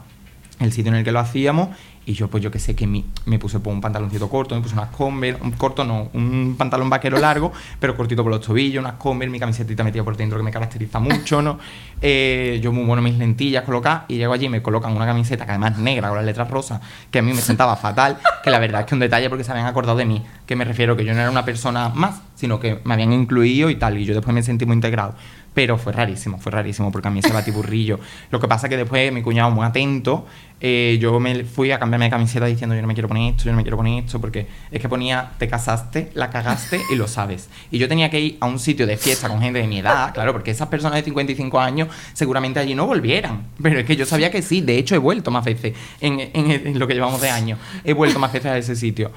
[0.60, 1.70] el sitio en el que lo hacíamos
[2.06, 4.62] y yo pues yo que sé que mi- me puse pues, un pantaloncito corto, me
[4.62, 8.82] puse unas Converse, un corto no, un pantalón vaquero largo, pero cortito por los tobillos,
[8.82, 11.60] unas Converse, mi camisetita metida por dentro que me caracteriza mucho, ¿no?
[12.02, 15.46] Eh, yo muy bueno mis lentillas colocadas y llego allí y me colocan una camiseta
[15.46, 18.50] que además es negra con las letras rosas, que a mí me sentaba fatal, que
[18.50, 20.96] la verdad es que un detalle porque se habían acordado de mí, que me refiero
[20.98, 24.06] que yo no era una persona más, sino que me habían incluido y tal, y
[24.06, 25.14] yo después me sentí muy integrado.
[25.60, 28.00] Pero fue rarísimo, fue rarísimo, porque a mí ese batiburrillo.
[28.32, 30.26] Lo que pasa que después mi cuñado, muy atento,
[30.62, 33.44] eh, yo me fui a cambiarme de camiseta diciendo yo no me quiero poner esto,
[33.44, 36.96] yo no me quiero poner esto, porque es que ponía te casaste, la cagaste y
[36.96, 37.50] lo sabes.
[37.72, 40.14] Y yo tenía que ir a un sitio de fiesta con gente de mi edad,
[40.14, 43.48] claro, porque esas personas de 55 años seguramente allí no volvieran.
[43.62, 46.52] Pero es que yo sabía que sí, de hecho he vuelto más veces en, en-
[46.68, 47.58] en lo que llevamos de año.
[47.84, 49.12] He vuelto más veces a ese sitio.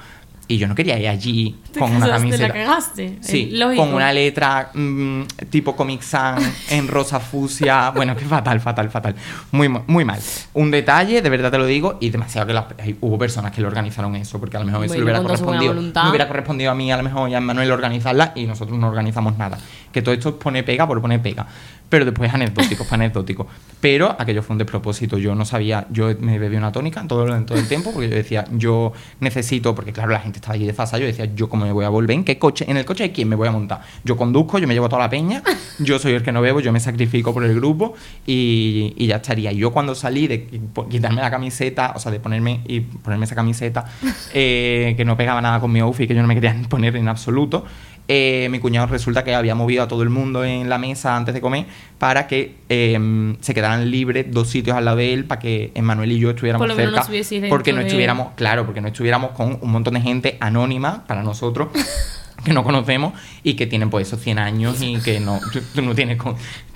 [0.53, 2.47] Y yo no quería ir allí Te con una casaste, camiseta.
[2.47, 3.17] la cagaste.
[3.21, 3.83] Sí, lógico.
[3.85, 7.91] con una letra mm, tipo Comic Sans en rosa fucsia.
[7.95, 9.15] Bueno, que fatal, fatal, fatal.
[9.51, 10.19] Muy, muy mal.
[10.53, 12.65] Un detalle, de verdad te lo digo, y demasiado que las-
[13.01, 15.43] hubo personas que lo organizaron eso, porque a lo mejor eso le Bueno, hubiera su
[15.45, 16.03] buena correspondido.
[16.03, 18.87] Me hubiera correspondido a mí, a lo mejor y a Manuel organizarla, y nosotros no
[18.89, 19.57] organizamos nada.
[19.91, 21.47] Que todo esto pone pega por poner pega.
[21.93, 23.45] Pero después es anecdótico, fue anecdótico.
[23.79, 25.19] Pero aquello fue un despropósito.
[25.19, 28.09] Yo no sabía, yo me bebí una tónica en todo, en todo el tiempo, porque
[28.09, 31.49] yo decía, yo necesito, porque claro, la gente estaba allí de fasa, yo decía, yo
[31.49, 33.47] cómo me voy a volver, en qué coche, en el coche de quién me voy
[33.47, 33.81] a montar.
[34.03, 35.43] Yo conduzco, yo me llevo toda la peña,
[35.77, 37.93] yo soy el que no bebo, yo me sacrifico por el grupo
[38.25, 39.51] y, y ya estaría.
[39.51, 43.25] Y yo cuando salí de qui- quitarme la camiseta, o sea, de ponerme y ponerme
[43.25, 43.85] esa camiseta
[44.33, 47.07] eh, que no pegaba nada con mi outfit, que yo no me quería poner en
[47.07, 47.65] absoluto.
[48.07, 51.33] eh, mi cuñado resulta que había movido a todo el mundo en la mesa antes
[51.33, 51.65] de comer
[51.97, 56.11] para que eh, se quedaran libres dos sitios al lado de él para que Emmanuel
[56.11, 57.01] y yo estuviéramos Por no cerca
[57.49, 61.23] porque no de- estuviéramos claro porque no estuviéramos con un montón de gente anónima para
[61.23, 61.69] nosotros
[62.43, 65.39] que no conocemos y que tienen pues esos 100 años y que no
[65.73, 66.35] tú no tienes con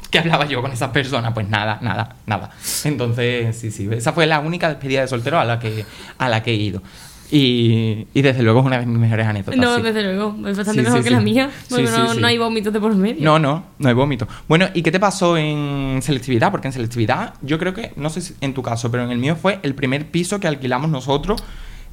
[0.10, 1.34] ¿Qué hablaba yo con esas personas?
[1.34, 2.52] Pues nada, nada, nada.
[2.86, 3.90] Entonces, sí, sí.
[3.92, 5.86] Esa fue la única despedida de soltero a la que,
[6.18, 6.82] a la que he ido.
[7.30, 9.60] Y, y desde luego es una de mis mejores anécdotas.
[9.60, 9.82] No, sí.
[9.82, 10.36] desde luego.
[10.48, 11.50] Es bastante Sí, mejor sí, que la mía.
[11.70, 13.24] Porque no, no hay vómitos de por medio.
[13.24, 14.28] No, no, no hay vómito.
[14.48, 16.52] Bueno, ¿y qué te pasó en selectividad?
[16.52, 19.18] Porque en selectividad, yo creo que, no sé si en tu caso, pero en el
[19.18, 21.44] mío fue el primer piso que alquilamos nosotros,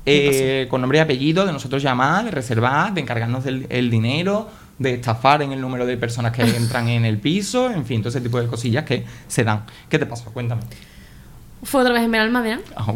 [0.06, 4.48] eh, con nombre y apellido, de nosotros llamar, de reservar, de encargarnos del el dinero,
[4.78, 8.10] de estafar en el número de personas que entran en el piso, en fin, todo
[8.10, 9.64] ese tipo de cosillas que se dan.
[9.88, 10.32] ¿Qué te pasó?
[10.32, 10.62] Cuéntame.
[11.64, 12.60] Fue otra vez en Benalmádena.
[12.76, 12.92] Oh,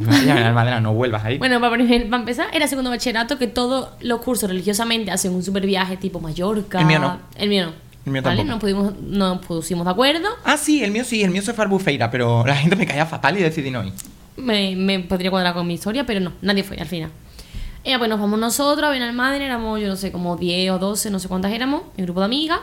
[0.80, 1.38] no vuelvas ahí.
[1.38, 5.66] Bueno, para, para empezar, era segundo bachillerato que todos los cursos religiosamente hacen un super
[5.66, 6.80] viaje tipo Mallorca.
[6.80, 7.18] El mío no.
[7.36, 7.72] El mío no.
[8.06, 8.44] El mío ¿Vale?
[8.44, 10.28] No pudimos, no pusimos de acuerdo.
[10.44, 13.06] Ah, sí, el mío sí, el mío se fue a pero la gente me caía
[13.06, 13.92] fatal y decidí no ir.
[14.36, 17.10] Me, me podría cuadrar con mi historia, pero no, nadie fue al final.
[17.84, 21.10] Ya, pues nos vamos nosotros a Benalmádena, éramos, yo no sé, como 10 o 12,
[21.10, 22.60] no sé cuántas éramos, mi grupo de amigas.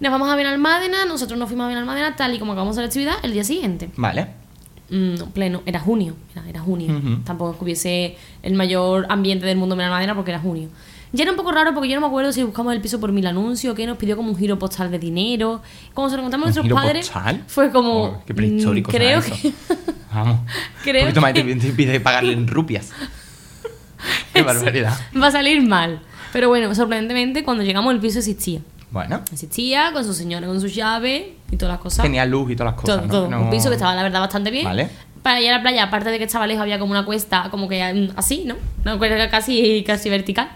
[0.00, 2.86] Nos vamos a Benalmádena, nosotros nos fuimos a Benalmádena tal y como acabamos de la
[2.86, 3.90] actividad el día siguiente.
[3.96, 4.45] Vale.
[4.88, 7.00] Mm, no, pleno, era junio, era, era junio.
[7.24, 10.68] Tampoco es que hubiese el mayor ambiente del mundo en Benalmádena porque era junio.
[11.12, 13.10] Ya era un poco raro porque yo no me acuerdo si buscamos el piso por
[13.12, 15.62] mil anuncios, que nos pidió como un giro postal de dinero.
[15.94, 17.44] Como se lo contamos a ¿Un nuestros padres, postal?
[17.46, 18.02] fue como.
[18.04, 19.52] Oh, qué prehistórico mm, creo que.
[20.12, 20.40] Vamos.
[20.82, 22.90] Creo más que- te, te pide pagarle en rupias.
[24.32, 24.98] Qué barbaridad.
[25.20, 26.00] Va a salir mal.
[26.32, 28.60] Pero bueno, sorprendentemente, cuando llegamos el piso existía.
[28.90, 32.02] Bueno, Existía con su señora, con su llave y todas las cosas.
[32.04, 32.96] tenía luz y todas las cosas.
[32.98, 33.12] todo, ¿no?
[33.12, 33.28] todo.
[33.28, 34.64] No- Un piso que estaba, la verdad, bastante bien.
[34.64, 34.88] Vale.
[35.22, 37.68] Para ir a la playa, aparte de que estaba lejos, había como una cuesta, como
[37.68, 38.54] que mm, así, ¿no?
[38.84, 40.48] Una cuesta casi, casi vertical.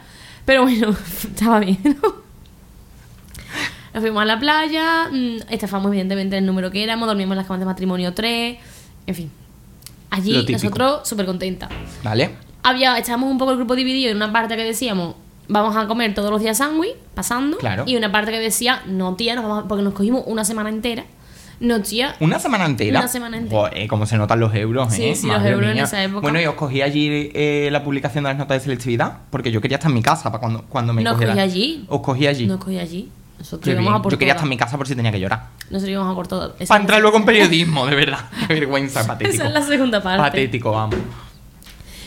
[0.45, 2.21] Pero bueno, estaba bien, ¿no?
[3.93, 7.47] Nos fuimos a la playa, mm, estafamos evidentemente el número que éramos, dormimos en las
[7.47, 8.59] camas de matrimonio 3,
[9.09, 9.31] en fin.
[10.11, 11.69] Allí nosotros súper contentas.
[12.05, 12.31] Vale.
[12.63, 15.17] Había, estábamos un poco el grupo dividido en una parte que decíamos,
[15.51, 17.59] vamos a comer todos los días sándwich, pasando.
[17.59, 17.85] Claro.
[17.87, 20.69] Y una parte que decía, no tía, nos vamos a- porque nos cogimos una semana
[20.71, 21.05] entera.
[21.61, 23.01] No tía, Una semana entera.
[23.01, 23.55] Una semana entera.
[23.61, 25.15] Joder, cómo se notan los euros, Sí, ¿eh?
[25.15, 26.21] sí, los euros en esa época.
[26.23, 29.61] Bueno, y os cogí allí eh, la publicación de las notas de selectividad, porque yo
[29.61, 31.85] quería estar en mi casa para cuando, cuando me Nos cogí allí.
[31.89, 32.47] Os cogí allí.
[32.47, 33.11] nos cogí allí.
[33.39, 35.49] Nosotros íbamos a por Yo quería estar en mi casa por si tenía que llorar.
[35.71, 36.55] Nosotros íbamos a por.
[36.59, 38.21] Esa- Para entrar luego en periodismo, de verdad.
[38.49, 39.35] Qué vergüenza, patético.
[39.35, 40.19] Esa es la segunda parte.
[40.23, 40.97] Patético, vamos.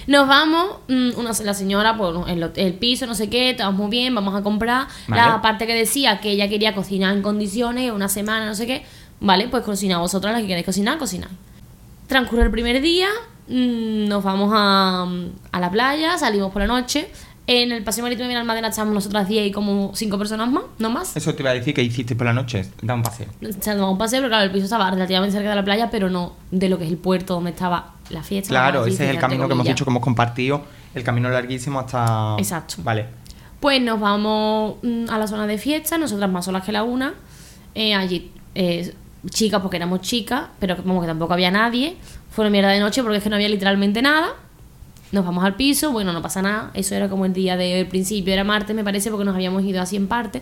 [0.07, 3.89] Nos vamos, mm, una, la señora, pues el, el piso, no sé qué, estamos muy
[3.89, 4.87] bien, vamos a comprar.
[5.07, 5.21] Vale.
[5.21, 8.83] La parte que decía que ella quería cocinar en condiciones, una semana, no sé qué.
[9.19, 11.31] Vale, pues cocina vosotras las que queréis cocinar, cocináis.
[12.07, 13.07] Transcurre el primer día,
[13.47, 15.07] mm, nos vamos a,
[15.51, 17.09] a la playa, salimos por la noche.
[17.45, 20.89] En el paseo marítimo de Almadena estamos nosotras 10 y como 5 personas más, no
[20.89, 21.17] más.
[21.17, 22.69] Eso te iba a decir que hiciste por la noche.
[22.81, 23.27] Da un paseo.
[23.41, 26.09] O sea, un paseo, pero claro, el piso estaba relativamente cerca de la playa, pero
[26.09, 28.49] no de lo que es el puerto donde estaba la fiesta.
[28.49, 30.63] Claro, vamos ese es el camino que hemos hecho, que hemos compartido.
[30.93, 32.35] El camino larguísimo hasta.
[32.37, 32.75] Exacto.
[32.79, 33.07] Vale.
[33.59, 37.13] Pues nos vamos mm, a la zona de fiesta, nosotras más solas que la una.
[37.75, 38.93] Eh, allí, eh,
[39.29, 41.95] chicas, porque éramos chicas, pero vamos que tampoco había nadie.
[42.29, 44.33] Fue una mierda de noche porque es que no había literalmente nada.
[45.11, 46.71] Nos vamos al piso, bueno, no pasa nada.
[46.73, 49.79] Eso era como el día del principio, era martes, me parece, porque nos habíamos ido
[49.79, 50.41] así en parte.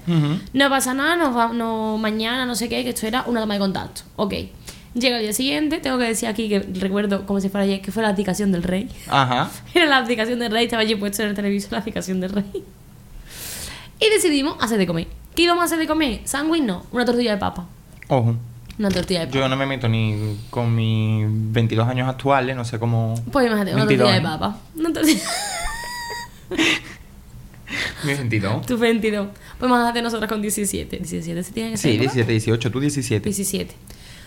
[0.54, 3.56] No pasa nada, nos va, no, mañana, no sé qué, que esto era una toma
[3.56, 4.04] de contacto.
[4.16, 4.34] Ok.
[4.94, 7.94] Llega el día siguiente, tengo que decir aquí que recuerdo como si fuera ayer que
[7.94, 8.90] fue la abdicación del rey.
[9.08, 9.50] Ajá.
[9.74, 12.64] Era la abdicación del rey, estaba allí puesto en el televisor la abdicación del rey.
[14.00, 15.08] Y decidimos hacer de comer.
[15.36, 16.20] ¿Qué íbamos a hacer de comer?
[16.26, 17.68] Sándwich no, una tortilla de papa.
[18.10, 18.36] Ojo.
[18.80, 19.40] Una tortilla de papa.
[19.40, 23.16] Yo no me meto ni con mis 22 años actuales, no sé cómo.
[23.32, 24.58] Pues imagínate, una 22, tortilla de papa.
[24.76, 25.22] Una tortilla...
[28.04, 28.66] Mi 22.
[28.66, 29.28] Tu 22.
[29.58, 30.98] Pues imagínate nosotras con 17.
[30.98, 31.92] 17 se tiene que ser.
[31.92, 32.14] Sí, ¿verdad?
[32.14, 33.24] 17, 18, tú 17.
[33.24, 33.76] 17.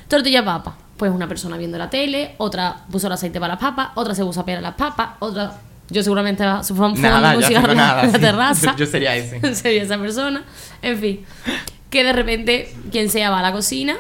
[0.09, 0.77] Tortilla de papa.
[0.97, 4.25] Pues una persona viendo la tele, otra puso el aceite para las papas, otra se
[4.25, 5.55] puso a pelar las papas, otra.
[5.90, 8.03] Yo seguramente se fue fumando Nada, yo cigarro nada.
[8.05, 8.21] en la sí.
[8.25, 8.75] terraza.
[8.79, 9.55] Yo sería ese.
[9.55, 10.43] sería esa persona.
[10.81, 11.21] En fin.
[11.90, 13.95] Que de repente, quien sea va a la cocina,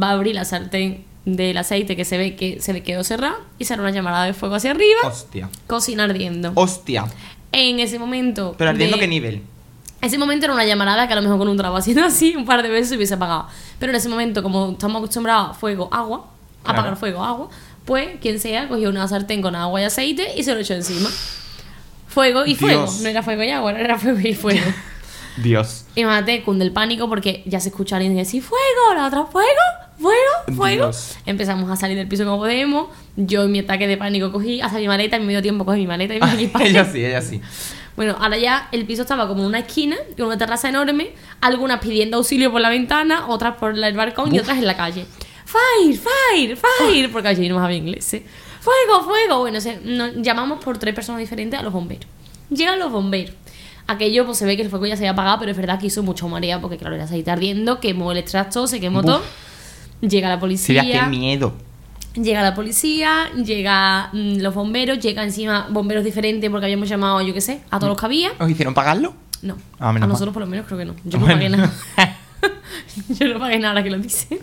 [0.00, 3.36] va a abrir la sartén del aceite que se ve que se le quedó cerrada
[3.58, 5.00] y sale una llamada de fuego hacia arriba.
[5.04, 5.48] Hostia.
[5.68, 6.52] Cocina ardiendo.
[6.54, 7.06] Hostia.
[7.52, 8.54] En ese momento.
[8.58, 9.42] Pero ardiendo de- qué nivel.
[10.02, 12.44] Ese momento era una llamarada que a lo mejor con un trago haciendo así un
[12.44, 13.46] par de veces se hubiese apagado.
[13.78, 16.26] Pero en ese momento, como estamos acostumbrados a fuego, agua,
[16.62, 16.78] Claro.
[16.80, 17.48] apagar fuego, agua,
[17.84, 21.08] pues quien sea cogió una sartén con agua y aceite y se lo echó encima.
[22.08, 22.82] Fuego y fuego.
[22.82, 23.00] Dios.
[23.00, 24.60] No era fuego y agua, era fuego y fuego.
[25.38, 25.86] Dios.
[25.94, 29.48] y mate, cunde el pánico porque ya se escucha alguien decir fuego, la otra fuego,
[29.98, 30.84] fuego, fuego.
[30.88, 31.16] Dios.
[31.24, 32.88] Empezamos a salir del piso como podemos.
[33.16, 35.86] Yo en mi ataque de pánico cogí hasta mi maleta, en medio tiempo cogí mi
[35.86, 36.66] maleta y mi equipaje.
[36.68, 37.40] ella sí, ella sí.
[37.96, 41.80] Bueno, ahora ya el piso estaba como en una esquina, con una terraza enorme, algunas
[41.80, 45.06] pidiendo auxilio por la ventana, otras por el balcón y otras en la calle.
[45.44, 48.14] Fire, fire, fire, porque allí no había inglés.
[48.14, 48.24] ¿eh?
[48.60, 49.38] Fuego, fuego.
[49.40, 52.06] Bueno, se- nos llamamos por tres personas diferentes a los bomberos.
[52.48, 53.34] Llegan los bomberos.
[53.86, 55.86] Aquello pues se ve que el fuego ya se había apagado, pero es verdad que
[55.88, 59.22] hizo mucho marea porque claro, era aceite ardiendo, quemó el extracto, se quemó todo.
[60.00, 60.82] Llega la policía.
[61.04, 61.52] qué miedo.
[62.14, 67.32] Llega la policía, llega mm, los bomberos, llega encima bomberos diferentes porque habíamos llamado, yo
[67.32, 68.32] qué sé, a todos los que había.
[68.38, 69.14] ¿Os hicieron pagarlo?
[69.40, 70.32] No, Ah, a nosotros mal.
[70.34, 70.94] por lo menos creo que no.
[71.04, 71.72] Yo no pagué nada.
[73.08, 74.40] Yo no pagué nada ahora que lo dice.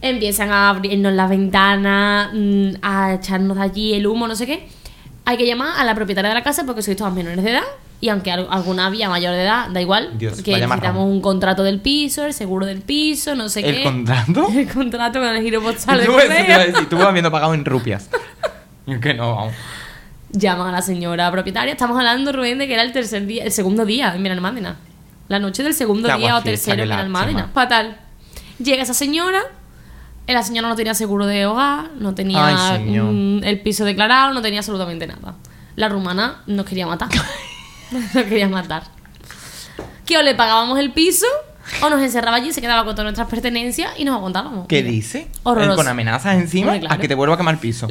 [0.00, 4.68] Empiezan a abrirnos las ventanas, mm, a echarnos de allí el humo, no sé qué.
[5.24, 7.62] Hay que llamar a la propietaria de la casa porque sois todas menores de edad.
[8.02, 10.10] Y aunque al- alguna había mayor de edad, da igual.
[10.18, 13.82] Dios, porque necesitamos un contrato del piso, el seguro del piso, no sé ¿El qué.
[13.82, 14.48] contrato?
[14.54, 18.08] El contrato con el giro postal de Tú, decir, tú habiendo pagado en rupias.
[19.02, 19.54] Que no, vamos.
[20.32, 21.72] Llaman a la señora propietaria.
[21.72, 24.76] Estamos hablando, Rubén, de que era el tercer día, el segundo día en Benalmádena.
[25.28, 27.50] La noche del segundo Qué día o tercero en lástima.
[27.54, 27.98] Fatal.
[28.58, 29.42] Llega esa señora.
[30.26, 34.32] eh, La señora no tenía seguro de hogar, no tenía Ay, mm, el piso declarado,
[34.34, 35.34] no tenía absolutamente nada.
[35.76, 37.08] La rumana nos quería matar.
[38.14, 38.84] nos quería matar.
[40.06, 41.26] Que o le pagábamos el piso
[41.82, 44.66] o nos encerraba allí, se quedaba con todas nuestras pertenencias y nos aguantábamos.
[44.66, 45.28] ¿Qué dice?
[45.42, 45.70] Horroroso.
[45.72, 46.94] Él con amenazas encima claro.
[46.94, 47.88] a que te vuelva a quemar el piso.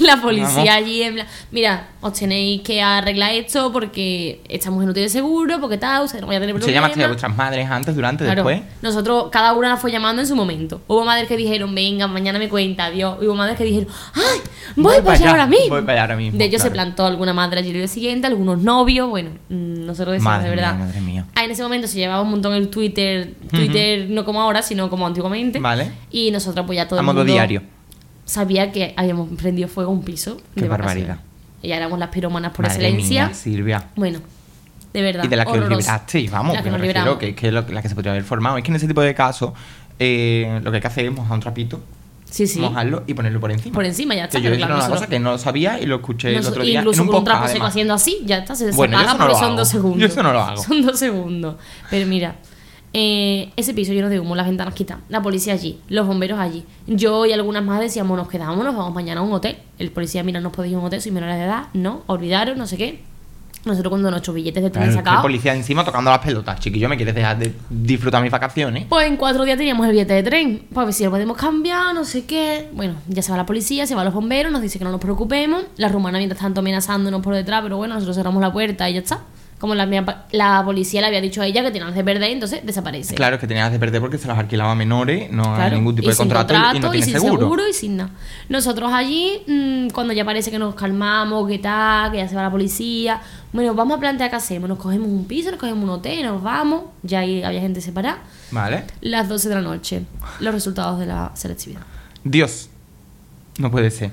[0.00, 0.68] La policía Vamos.
[0.70, 1.16] allí en
[1.50, 6.20] mira, os tenéis que arreglar esto porque estamos en un de seguro, porque tal, ustedes
[6.22, 6.82] no vayan a tener Se problemas.
[6.82, 8.62] llamaste a vuestras madres antes, durante, Claro, después.
[8.82, 10.82] nosotros, cada una la fue llamando en su momento.
[10.86, 13.18] Hubo madres que dijeron, venga, mañana me cuenta, adiós.
[13.22, 14.40] Y hubo madres que dijeron, ¡ay!
[14.76, 15.68] Voy, para allá ahora mismo.
[15.70, 16.38] Voy para allá ahora mismo.
[16.38, 16.74] De hecho, se claro.
[16.74, 20.56] plantó alguna madre allí el día siguiente, algunos novios, bueno, mm, nosotros decimos Madre de
[20.56, 20.74] verdad.
[20.74, 21.26] mía, madre mía.
[21.34, 23.19] Ah, en ese momento se llevaba un montón el Twitter,
[23.50, 25.58] Twitter no como ahora, sino como antiguamente.
[25.58, 25.90] Vale.
[26.10, 27.62] Y nosotros pues ya todo A el modo mundo diario.
[28.24, 30.36] sabía que habíamos prendido fuego a un piso.
[30.54, 31.18] Qué de barbaridad.
[31.62, 33.26] Y ya éramos las piromanas por Madre excelencia.
[33.26, 33.84] mía, Silvia.
[33.96, 34.20] Bueno,
[34.92, 35.24] de verdad.
[35.24, 37.68] Y de la que os liberasteis, vamos, La que me refiero que, que es lo-
[37.68, 38.56] la que se podría haber formado.
[38.56, 39.52] Es que en ese tipo de casos,
[39.98, 41.80] eh, lo que hay que hacer es mojar un trapito,
[42.30, 42.60] Sí, sí.
[42.60, 43.74] mojarlo y ponerlo por encima.
[43.74, 44.38] Por encima, ya está.
[44.38, 46.78] Que yo claro, era una cosa que no sabía y lo escuché el otro día
[46.78, 49.12] incluso en un con un trapo seco haciendo así, ya está, se Bueno, desapaga eso
[49.12, 49.56] no porque lo son hago.
[49.58, 50.00] dos segundos.
[50.00, 50.62] Yo eso no lo hago.
[50.62, 51.56] Son dos segundos.
[51.90, 52.36] Pero mira,
[52.92, 56.64] eh, ese piso lleno de humo, las ventanas quitadas, la policía allí, los bomberos allí.
[56.86, 59.58] Yo y algunas más decíamos, nos quedamos, nos vamos mañana a un hotel.
[59.78, 62.56] El policía, mira, no podéis ir a un hotel, sois menores de edad, no, olvidaros,
[62.56, 63.10] no sé qué.
[63.62, 66.58] Nosotros cuando nuestros billetes de tren que el sacados, policía encima tocando las pelotas.
[66.60, 68.86] Chiquillo, ¿me quieres dejar de disfrutar mis vacaciones?
[68.88, 70.62] pues en cuatro días teníamos el billete de tren.
[70.72, 72.70] Pues a ver si lo podemos cambiar, no sé qué.
[72.72, 75.00] Bueno, ya se va la policía, se van los bomberos, nos dice que no nos
[75.00, 75.64] preocupemos.
[75.76, 79.00] La rumana mientras tanto amenazándonos por detrás, pero bueno, nosotros cerramos la puerta y ya
[79.00, 79.20] está.
[79.60, 79.86] Como la,
[80.32, 83.14] la policía le había dicho a ella que tenía que perder, entonces desaparece.
[83.14, 85.76] Claro, es que tenías de perder porque se los alquilaba a menores, no hay Claro,
[85.76, 87.68] ningún tipo y de contrato, y- y no tiene sin seguro.
[87.68, 88.10] y sin nada.
[88.48, 92.42] Nosotros allí, mm, cuando ya parece que nos calmamos, que tal, que ya se va
[92.44, 93.20] la policía,
[93.52, 94.66] bueno, vamos a plantear qué hacemos.
[94.66, 96.84] Nos cogemos un piso, nos cogemos un hotel, nos vamos.
[97.02, 98.18] Ya ahí había gente separada.
[98.50, 98.84] Vale.
[99.02, 100.04] Las 12 de la noche,
[100.40, 101.82] los resultados de la selectividad.
[102.24, 102.70] Dios,
[103.58, 104.10] no puede ser.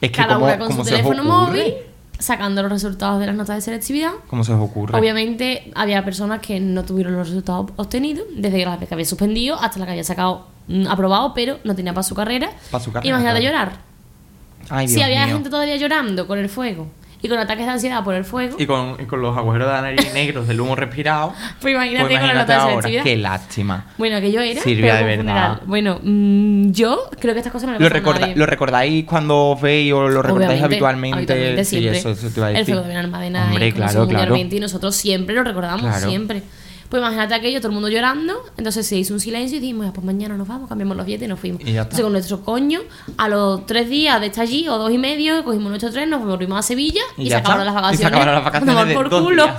[0.00, 1.74] Es que Cada como, una con como su teléfono ocurre, móvil,
[2.22, 4.12] sacando los resultados de las notas de selectividad.
[4.28, 4.98] ¿Cómo se os ocurre?
[4.98, 9.78] Obviamente había personas que no tuvieron los resultados obtenidos, desde la que había suspendido hasta
[9.78, 12.50] la que había sacado mm, aprobado, pero no tenía para su carrera.
[12.70, 13.56] Pa' su carrera, Imagínate claro.
[13.58, 13.78] llorar.
[14.70, 15.34] Ay, Si Dios había mío.
[15.34, 16.86] gente todavía llorando con el fuego
[17.22, 19.72] y con ataques de ansiedad por el fuego, Y con, y con los agujeros de
[19.74, 21.32] la nariz negros del humo respirado.
[21.60, 23.02] pues imagínate, pues con la imagínate nota.
[23.04, 23.84] Qué lástima.
[23.96, 24.60] Bueno, que yo era.
[24.60, 25.18] Silvia, de verdad.
[25.22, 25.60] funeral.
[25.66, 28.36] Bueno, mm, yo creo que estas cosas no le ¿Lo, a nadie.
[28.36, 31.16] ¿Lo recordáis cuando os veis o lo recordáis Obviamente, habitualmente?
[31.18, 34.36] habitualmente, Sí, eso, eso te iba a El fuego de Benalmádena Hombre, claro, claro.
[34.36, 36.08] y nosotros siempre lo recordamos, Claro.
[36.08, 36.42] siempre.
[36.92, 39.92] Pues imagínate aquello, todo el mundo llorando, entonces se hizo un silencio y dijimos, "Ah,
[39.94, 41.62] pues mañana nos vamos, cambiamos los billetes y nos fuimos.
[41.62, 41.82] Y ya está.
[41.84, 42.80] Entonces con nuestro coño,
[43.16, 46.22] a los tres días de estar allí, o dos y medio, cogimos nuestro tren, nos
[46.22, 47.98] volvimos a Sevilla y, Y se acabaron las vacaciones.
[47.98, 49.44] Y se acabaron las vacaciones tomar por culo.
[49.44, 49.56] días.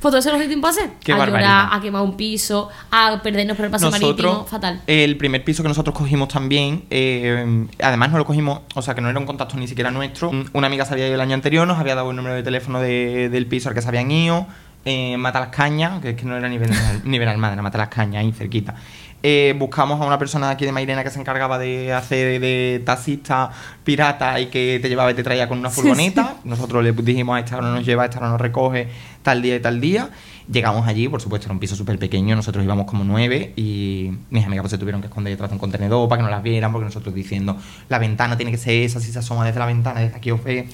[0.00, 0.90] Pues todo eso nos dio tiempo a hacer.
[1.02, 1.48] Qué a barbaridad.
[1.62, 4.82] llorar, a quemar un piso, a perdernos por el paso marítimo, fatal.
[4.86, 9.00] El primer piso que nosotros cogimos también, eh, además no lo cogimos, o sea que
[9.00, 10.28] no era un contacto ni siquiera nuestro.
[10.28, 12.42] Un- Una amiga se había ido el año anterior, nos había dado el número de
[12.42, 14.46] teléfono de- del piso al que se habían ido.
[14.90, 17.88] Eh, Mata las Cañas, que es que no era ni Benal- ni Benalmádena, Mata las
[17.88, 18.74] Cañas, ahí cerquita.
[19.22, 22.80] Eh, buscamos a una persona de aquí de Mairena que se encargaba de hacer de
[22.86, 23.50] taxista
[23.84, 26.36] pirata y que te llevaba y te traía con una Sí, furgoneta.
[26.44, 28.88] Nosotros le dijimos a esta hora nos lleva, a esta hora nos recoge,
[29.22, 30.08] tal día y tal día.
[30.50, 34.46] Llegamos allí, por supuesto, era un piso súper pequeño, nosotros íbamos como nueve y mis
[34.46, 36.72] amigas pues, se tuvieron que esconder detrás de un contenedor para que no las vieran,
[36.72, 37.58] porque nosotros diciendo,
[37.90, 40.42] la ventana tiene que ser esa, si se asoma desde la ventana, desde aquí os
[40.42, 40.66] ve.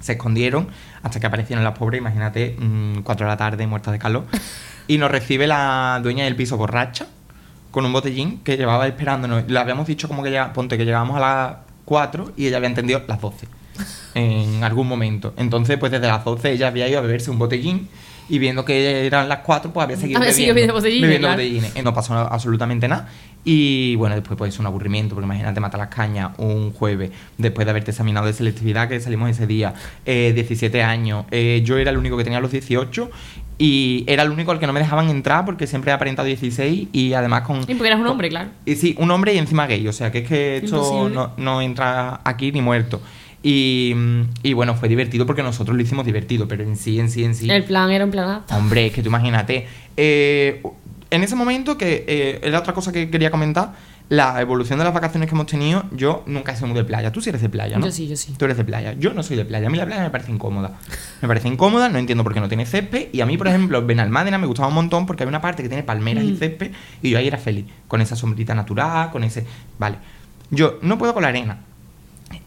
[0.00, 0.68] Se escondieron
[1.02, 4.24] hasta que aparecieron las pobres, imagínate, mm, cuatro de la tarde, muertas de calor.
[4.88, 7.06] Y nos recibe la dueña del piso borracha,
[7.70, 9.44] con un botellín que llevaba esperándonos.
[9.46, 12.68] Le habíamos dicho como que ya, ponte que llegábamos a las 4 y ella había
[12.68, 13.46] entendido las 12
[14.14, 15.32] en algún momento.
[15.36, 17.88] Entonces, pues desde las 12 ella había ido a beberse un botellín
[18.28, 21.76] y viendo que eran las 4, pues había seguido bebiendo, bebiendo botellines.
[21.76, 23.08] Y no pasó absolutamente nada.
[23.44, 27.70] Y bueno, después pues un aburrimiento, porque imagínate matar las cañas un jueves, después de
[27.70, 29.72] haberte examinado de selectividad que salimos ese día,
[30.04, 31.24] eh, 17 años.
[31.30, 33.10] Eh, yo era el único que tenía los 18
[33.56, 36.88] y era el único al que no me dejaban entrar porque siempre he aparentado 16
[36.92, 37.60] y además con...
[37.62, 38.50] Y porque eras un con- hombre, claro.
[38.66, 41.62] y sí, un hombre y encima gay, o sea que es que esto no, no
[41.62, 43.00] entra aquí ni muerto.
[43.42, 47.10] Y, mm, y bueno, fue divertido porque nosotros lo hicimos divertido, pero en sí, en
[47.10, 47.50] sí, en sí.
[47.50, 49.66] El plan era un plan Hombre, es que tú imagínate.
[49.96, 50.62] eh,
[51.10, 53.72] en ese momento, que eh, era otra cosa que quería comentar,
[54.08, 57.12] la evolución de las vacaciones que hemos tenido, yo nunca he sido muy de playa.
[57.12, 57.86] Tú sí eres de playa, ¿no?
[57.86, 58.34] Yo sí, yo sí.
[58.36, 58.94] Tú eres de playa.
[58.98, 59.68] Yo no soy de playa.
[59.68, 60.72] A mí la playa me parece incómoda.
[61.22, 63.08] Me parece incómoda, no entiendo por qué no tiene césped.
[63.12, 65.68] Y a mí, por ejemplo, Benalmádena me gustaba un montón porque hay una parte que
[65.68, 66.36] tiene palmeras y Mm.
[66.38, 67.66] césped y yo ahí era feliz.
[67.86, 69.46] Con esa sombrita natural, con ese...
[69.78, 69.98] Vale.
[70.50, 71.58] Yo no puedo con la arena.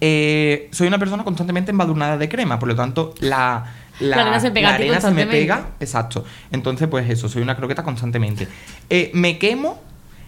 [0.02, 3.74] Eh, soy una persona constantemente embadurnada de crema, por lo tanto, la...
[4.00, 6.26] La arena se pega a ti arena se me pega, exacto.
[6.52, 8.48] Entonces, pues eso, soy una croqueta constantemente.
[8.90, 9.82] Eh, me quemo,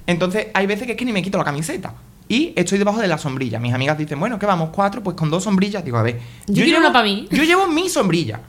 [0.08, 1.94] entonces hay veces que es que ni me quito la camiseta.
[2.28, 3.60] Y estoy debajo de la sombrilla.
[3.60, 5.86] Mis amigas dicen, bueno, que vamos cuatro, pues con dos sombrillas.
[5.86, 6.20] Digo, a ver.
[6.48, 7.28] Yo quiero una pa' mí.
[7.32, 8.40] Yo llevo mi sombrilla.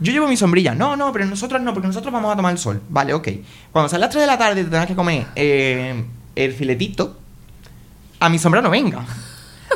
[0.00, 0.74] Yo llevo mi sombrilla.
[0.74, 2.82] No, no, pero nosotros no, porque nosotros vamos a tomar el sol.
[2.88, 3.28] Vale, ok.
[3.72, 6.04] Cuando sean las 3 de la tarde y te tengas que comer eh,
[6.36, 7.18] el filetito,
[8.20, 9.04] a mi sombra no venga.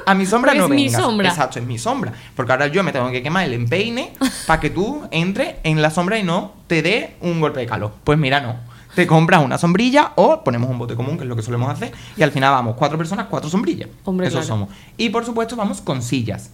[0.06, 1.02] A mi sombra no es mi vengas.
[1.02, 1.28] sombra.
[1.28, 2.12] Exacto, es mi sombra.
[2.34, 4.12] Porque ahora yo me tengo que quemar el empeine
[4.46, 7.92] para que tú entres en la sombra y no te dé un golpe de calor.
[8.04, 8.56] Pues mira, no.
[8.94, 11.92] Te compras una sombrilla o ponemos un bote común, que es lo que solemos hacer,
[12.16, 13.88] y al final vamos cuatro personas, cuatro sombrillas.
[14.04, 14.46] Hombre, Eso claro.
[14.46, 14.68] somos.
[14.98, 16.50] Y por supuesto vamos con sillas.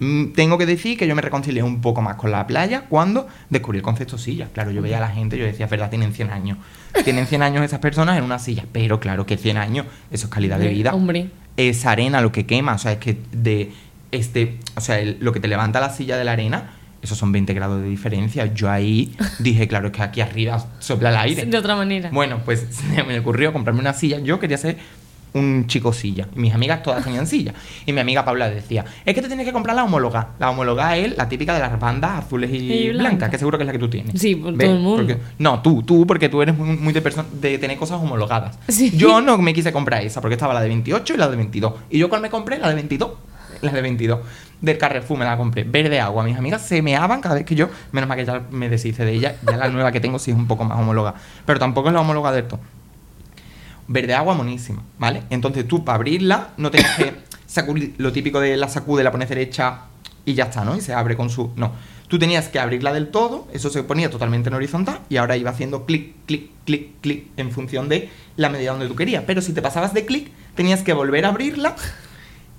[0.00, 3.26] Mm, Tengo que decir que yo me reconcilié un poco más con la playa cuando
[3.50, 4.48] descubrí el concepto silla.
[4.52, 6.58] Claro, yo veía a la gente, yo decía, verdad, tienen 100 años.
[7.04, 8.64] Tienen 100 años esas personas en una silla.
[8.70, 11.30] Pero claro que 100 años, eso es calidad de vida Hombre.
[11.58, 13.72] Es arena lo que quema, o sea, es que de
[14.12, 16.70] este, o sea, el- lo que te levanta la silla de la arena,
[17.02, 18.46] esos son 20 grados de diferencia.
[18.54, 21.44] Yo ahí dije, claro, es que aquí arriba sopla el aire.
[21.44, 22.08] De otra manera.
[22.10, 24.18] Bueno, pues se me ocurrió comprarme una silla.
[24.20, 24.78] Yo quería ser
[25.34, 26.26] un chico silla.
[26.34, 27.52] Y mis amigas todas tenían silla.
[27.86, 30.28] Y mi amiga Paula decía, es que te tienes que comprar la homóloga.
[30.38, 33.30] La homóloga es la típica de las bandas azules y, Y blancas, blancas.
[33.30, 34.20] que seguro que es la que tú tienes.
[34.20, 34.66] Sí, por ¿Ves?
[34.68, 34.96] todo el mundo.
[35.06, 37.00] Porque- no, tú, tú, porque tú eres muy, muy de,
[37.40, 38.58] de tener cosas homologadas.
[38.68, 38.90] Sí.
[38.96, 41.72] Yo no me quise comprar esa, porque estaba la de 28 y la de 22.
[41.90, 43.10] Y yo cuál me compré, la de 22.
[43.62, 44.20] la de 22.
[44.60, 45.62] Del Carrefour me la compré.
[45.64, 46.24] Verde agua.
[46.24, 49.12] Mis amigas se meaban cada vez que yo, menos mal que ya me deshice de
[49.12, 49.36] ella.
[49.48, 51.14] Ya la nueva que tengo sí es un poco más homóloga.
[51.46, 52.58] Pero tampoco es la homóloga de esto.
[53.88, 55.22] Verde agua monísima, ¿vale?
[55.30, 57.14] Entonces tú para abrirla no tienes que
[57.46, 59.80] sacudir lo típico de la sacude, la pones derecha
[60.26, 60.76] y ya está, ¿no?
[60.76, 61.50] Y se abre con su...
[61.56, 61.72] No.
[62.06, 65.50] Tú tenías que abrirla del todo, eso se ponía totalmente en horizontal y ahora iba
[65.50, 69.24] haciendo clic, clic, clic, clic en función de la medida donde tú querías.
[69.26, 71.74] Pero si te pasabas de clic, tenías que volver a abrirla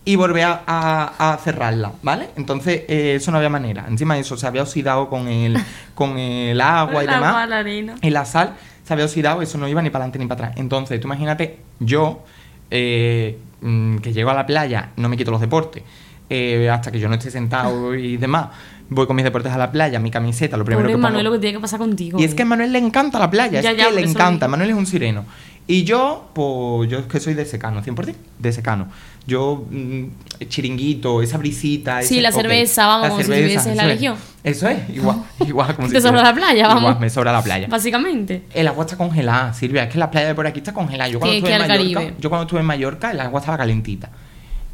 [0.05, 2.29] y volver a, a- a cerrarla, ¿vale?
[2.35, 3.85] Entonces, eh, eso no había manera.
[3.87, 5.57] Encima de eso se había oxidado con el,
[5.93, 7.29] con el agua y El demás.
[7.29, 7.95] agua, la arena.
[8.01, 8.53] Y la sal
[8.89, 10.59] se había oxidado, eso no iba ni para adelante ni para atrás.
[10.59, 12.23] Entonces, tú imagínate, yo,
[12.71, 15.83] eh, mm, que llego a la playa, no me quito los deportes,
[16.27, 18.47] eh, hasta que yo no esté sentado y demás,
[18.89, 21.07] voy con mis deportes a la playa, mi camiseta, lo primero Pobre que pongo...
[21.07, 22.19] Manuel, lo que tiene que pasar contigo.
[22.19, 24.47] Y es que a Manuel le encanta la playa, Ya, es ya, que le encanta.
[24.47, 25.25] Manuel es un sireno.
[25.67, 28.87] Y yo, pues, yo es que soy de secano, 100%, de secano.
[29.29, 30.03] Yo, mm,
[30.49, 32.01] chiringuito, esa brisita.
[32.01, 33.85] Sí, ese- la cerveza, vamos, la como si cerveza, en la.
[33.87, 34.15] Legión.
[34.43, 36.99] Eso es, igual, igual como si Te sobra estuviera- la playa, Igual, vamos.
[36.99, 37.67] me sobra la playa.
[37.69, 38.43] Básicamente.
[38.53, 39.83] El agua está congelada, Silvia.
[39.83, 41.09] Es que la playa de por aquí está congelada.
[41.09, 42.15] Yo cuando, estuve en al Mallorca, Caribe.
[42.19, 44.09] yo cuando estuve en Mallorca, el agua estaba calentita.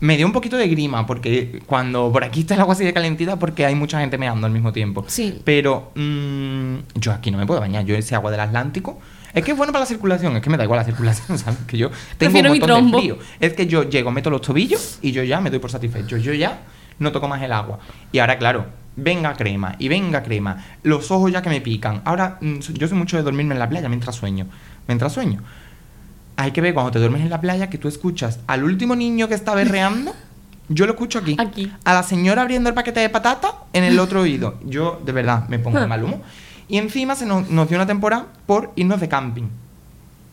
[0.02, 2.94] Me dio un poquito de grima, porque cuando por aquí está el agua así de
[2.94, 5.04] calentita, porque hay mucha gente meando al mismo tiempo.
[5.08, 5.40] Sí.
[5.44, 7.86] Pero mm, yo aquí no me puedo bañar.
[7.86, 9.00] Yo ese agua del Atlántico.
[9.36, 11.60] Es que es bueno para la circulación, es que me da igual la circulación, ¿sabes?
[11.68, 12.98] Que yo tengo Prefiero un mi montón trombo.
[12.98, 13.18] de frío.
[13.40, 16.18] Es que yo llego, meto los tobillos y yo ya me doy por satisfecho.
[16.18, 16.62] Yo ya
[17.00, 17.80] no toco más el agua.
[18.12, 18.66] Y ahora, claro,
[18.96, 20.64] venga crema y venga crema.
[20.84, 22.02] Los ojos ya que me pican.
[22.06, 24.48] Ahora, mm, yo soy mucho de dormirme en la playa mientras sueño.
[24.88, 25.42] Mientras sueño.
[26.38, 29.28] Hay que ver cuando te duermes en la playa que tú escuchas al último niño
[29.28, 30.14] que está berreando.
[30.68, 31.36] Yo lo escucho aquí.
[31.40, 31.72] Aquí.
[31.84, 34.56] A la señora abriendo el paquete de patata en el otro oído.
[34.66, 36.22] Yo, de verdad, me pongo de mal humor.
[36.68, 39.48] Y encima se nos, nos dio una temporada por irnos de camping.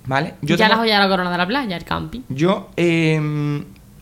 [0.07, 0.35] ¿Vale?
[0.43, 2.23] ya tengo- la joya de la corona de la playa, el camping.
[2.29, 3.21] yo eh,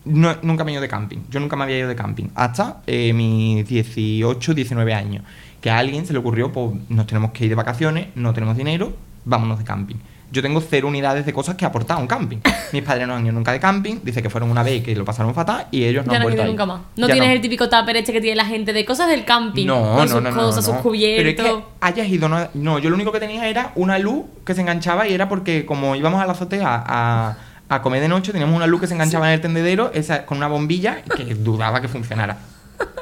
[0.05, 1.19] no- nunca me he ido de camping.
[1.31, 2.29] Yo nunca me había ido de camping.
[2.35, 5.25] Hasta eh, mis 18, 19 años.
[5.61, 8.57] Que a alguien se le ocurrió, pues nos tenemos que ir de vacaciones, no tenemos
[8.57, 8.95] dinero,
[9.27, 9.97] vámonos de camping.
[10.33, 12.39] Yo tengo cero unidades de cosas que aportar a un camping.
[12.73, 14.95] Mis padres no han ido nunca de camping, dice que fueron una vez y que
[14.95, 16.51] lo pasaron fatal y ellos no ya han no vuelto a ir.
[16.51, 16.81] nunca más.
[16.97, 19.67] No Ya tienes el típico tupper este que tiene la gente de cosas del camping.
[19.67, 20.73] no, con no, sus no, no, cosas, no.
[20.75, 21.35] sus cubiertos.
[21.45, 24.25] Pero es que hayas ido, no, no, yo lo único que tenía era una luz
[24.45, 27.37] que se enganchaba y era porque como íbamos a la azotea a,
[27.69, 30.39] a comer de noche, teníamos una luz que se enganchaba en el tendedero esa, con
[30.39, 32.39] una bombilla que dudaba que funcionara.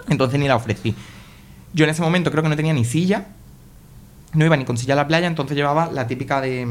[0.09, 0.95] Entonces ni la ofrecí.
[1.75, 3.27] Yo en ese momento creo que no tenía ni silla,
[4.33, 6.67] no iba ni con silla a la playa, entonces llevaba la típica de,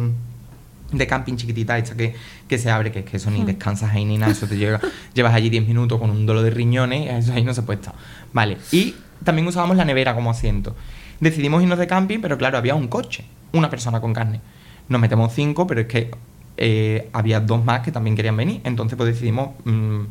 [0.92, 2.16] de camping chiquitita, esta que,
[2.48, 4.80] que se abre, que es que eso ni descansas ahí ni nada, eso te llega,
[5.14, 7.96] llevas allí 10 minutos con un dolor de riñones, eso ahí no se puede estar.
[8.34, 10.76] Vale, y también usábamos la nevera como asiento.
[11.20, 14.40] Decidimos irnos de camping, pero claro, había un coche, una persona con carne.
[14.88, 16.12] Nos metemos cinco, pero es que
[16.58, 20.02] eh, había dos más que también querían venir, entonces pues decidimos mm,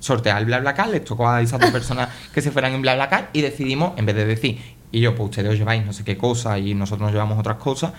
[0.00, 3.40] sortear el BlaBlaCar, les tocó a esas dos personas que se fueran en BlaBlaCar y
[3.40, 4.58] decidimos, en vez de decir,
[4.90, 7.56] y yo, pues ustedes os lleváis no sé qué cosa y nosotros nos llevamos otras
[7.56, 7.92] cosas,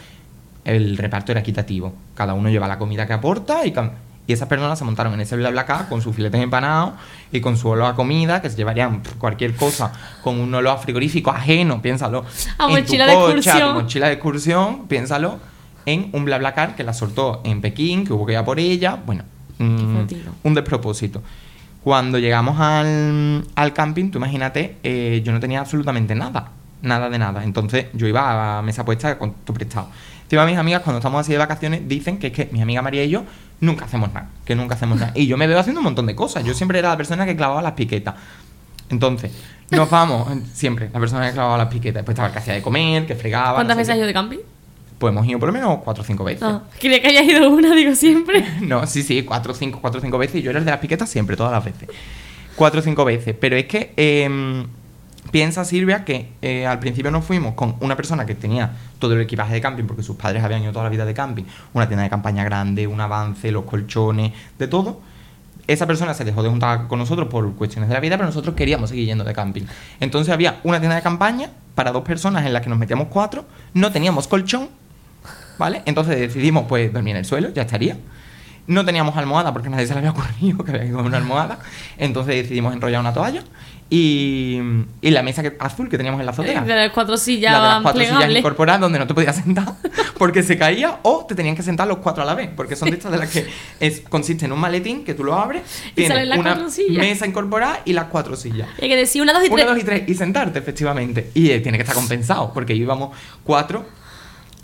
[0.66, 1.94] el reparto era equitativo.
[2.16, 3.74] Cada uno lleva la comida que aporta y,
[4.26, 6.94] esas personas se montaron en ese BlaBlaCar con sus filetes empanados
[7.32, 9.92] y con su olor a comida, que se llevarían cualquier cosa
[10.24, 12.24] con un olor a frigorífico ajeno, piénsalo.
[12.58, 13.74] A en tu mochila de coche, a tu excursión.
[13.74, 15.40] mochila de excursión, piénsalo
[15.86, 18.98] en un BlaBlaCar que la soltó en Pekín, que hubo que ir a por ella.
[19.06, 19.24] Bueno,
[19.58, 19.98] mm,
[20.44, 21.22] un despropósito.
[21.84, 26.50] Cuando llegamos al, al camping, tú imagínate, eh, yo no tenía absolutamente nada.
[26.82, 27.44] Nada de nada.
[27.44, 29.88] Entonces yo iba a mesa puesta con todo prestado.
[30.34, 33.04] Encima mis amigas, cuando estamos así de vacaciones, dicen que es que mi amiga María
[33.04, 33.24] y yo
[33.60, 34.30] nunca hacemos nada.
[34.44, 35.12] Que nunca hacemos nada.
[35.14, 36.44] Y yo me veo haciendo un montón de cosas.
[36.44, 38.16] Yo siempre era la persona que clavaba las piquetas.
[38.90, 39.32] Entonces,
[39.70, 42.00] nos vamos, siempre, la persona que clavaba las piquetas.
[42.00, 43.54] Después estaba el que hacía de comer, que fregaba.
[43.54, 44.40] ¿Cuántas no veces has ido de camping?
[44.98, 46.42] Pues hemos ido por lo menos cuatro o cinco veces.
[46.42, 48.44] Ah, quería que hayas ido una, digo siempre.
[48.62, 50.38] No, sí, sí, cuatro o cinco, cuatro o cinco veces.
[50.38, 51.90] Y yo era el de las piquetas siempre, todas las veces.
[52.56, 53.36] Cuatro o cinco veces.
[53.40, 54.66] Pero es que em,
[55.32, 59.22] piensa, Silvia, que eh, al principio nos fuimos con una persona que tenía todo el
[59.22, 61.44] equipaje de camping, porque sus padres habían ido toda la vida de camping.
[61.74, 65.02] Una tienda de campaña grande, un avance, los colchones, de todo.
[65.66, 68.54] Esa persona se dejó de juntar con nosotros por cuestiones de la vida, pero nosotros
[68.56, 69.64] queríamos seguir yendo de camping.
[70.00, 73.46] Entonces había una tienda de campaña para dos personas en la que nos metíamos cuatro.
[73.74, 74.70] No teníamos colchón,
[75.58, 75.82] ¿vale?
[75.86, 77.98] Entonces decidimos, pues, dormir en el suelo, ya estaría.
[78.66, 81.60] No teníamos almohada porque nadie se le había ocurrido que había que comer una almohada.
[81.98, 83.44] Entonces decidimos enrollar una toalla
[83.90, 84.58] y,
[85.02, 86.62] y la mesa que- azul que teníamos en la azotea.
[86.62, 89.74] De las cuatro sillas la de las cuatro sillas incorporadas donde no te podías sentar
[90.18, 92.90] porque se caía o te tenían que sentar los cuatro a la vez porque son
[92.90, 93.46] de estas de las que
[93.80, 95.62] es, consiste en un maletín que tú lo abres
[95.96, 96.98] Y salen tienes las una cuatro sillas.
[97.06, 99.68] mesa incorporada y las cuatro sillas Hay que decir una, dos y una, tres.
[99.68, 101.30] dos y tres y sentarte, efectivamente.
[101.34, 103.86] Y eh, tiene que estar compensado, porque íbamos cuatro,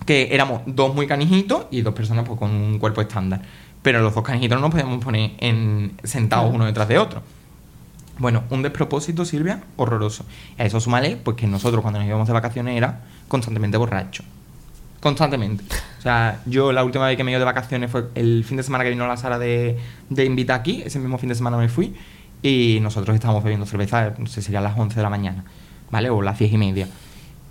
[0.06, 3.42] que éramos dos muy canijitos y dos personas pues, con un cuerpo estándar.
[3.82, 7.22] Pero los dos canijitos no nos podíamos poner en, sentados uno detrás de otro.
[8.18, 10.26] Bueno, un despropósito, Silvia, horroroso.
[10.58, 14.24] A eso súmale, pues que nosotros cuando nos íbamos de vacaciones era constantemente borracho.
[15.00, 15.64] Constantemente.
[15.98, 18.64] O sea, yo la última vez que me iba de vacaciones fue el fin de
[18.64, 19.78] semana que vino la Sara de,
[20.10, 20.84] de Invita aquí.
[20.86, 21.96] Ese mismo fin de semana me fui.
[22.42, 25.44] Y nosotros estábamos bebiendo cerveza, no sé, sería a las 11 de la mañana,
[25.92, 26.10] ¿vale?
[26.10, 26.88] O las 10 y media.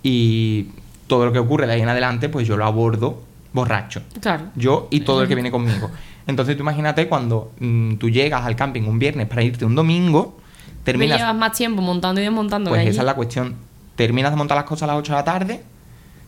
[0.03, 0.69] Y
[1.07, 3.23] todo lo que ocurre de ahí en adelante, pues yo lo abordo
[3.53, 4.01] borracho.
[4.21, 4.45] Claro.
[4.55, 5.89] Yo y todo el que viene conmigo.
[6.27, 10.37] Entonces tú imagínate cuando mm, tú llegas al camping un viernes para irte un domingo,
[10.65, 11.19] Me terminas...
[11.19, 13.55] llevas más tiempo montando y desmontando Pues esa es la cuestión.
[13.95, 15.63] Terminas de montar las cosas a las 8 de la tarde,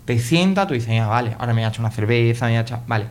[0.06, 2.58] te sientas, tú dices, ah, vale, ahora me voy a echar una cerveza, me voy
[2.58, 2.82] a echar...
[2.88, 3.06] Vale.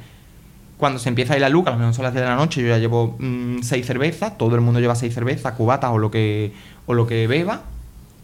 [0.76, 2.36] Cuando se empieza a ir la luz, a lo mejor son las 10 de la
[2.36, 3.18] noche, yo ya llevo
[3.62, 6.52] 6 cervezas, todo el mundo lleva 6 cervezas, cubatas o lo que
[6.86, 7.62] o lo que beba,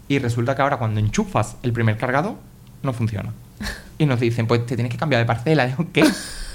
[0.09, 2.35] y resulta que ahora cuando enchufas el primer cargador,
[2.83, 3.33] no funciona.
[3.99, 5.75] Y nos dicen, pues te tienes que cambiar de parcela.
[5.95, 6.05] ¿qué?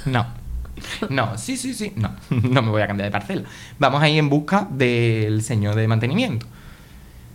[0.05, 0.27] No.
[1.09, 1.93] No, sí, sí, sí.
[1.95, 3.43] No, no me voy a cambiar de parcela.
[3.79, 6.45] Vamos a ir en busca del señor de mantenimiento.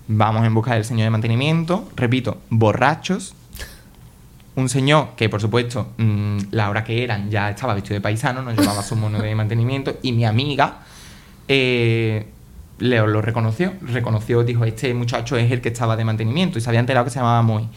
[0.08, 1.88] Vamos en busca del señor de mantenimiento.
[1.96, 3.34] Repito, borrachos.
[4.54, 8.40] Un señor que, por supuesto, mm, la hora que eran ya estaba vestido de paisano,
[8.42, 9.96] nos llevaba su mono de mantenimiento.
[10.02, 10.78] Y mi amiga
[11.48, 12.26] eh,
[12.78, 13.74] lo reconoció.
[13.82, 16.58] Reconoció, dijo, este muchacho es el que estaba de mantenimiento.
[16.58, 17.68] Y se había enterado que se llamaba Moy.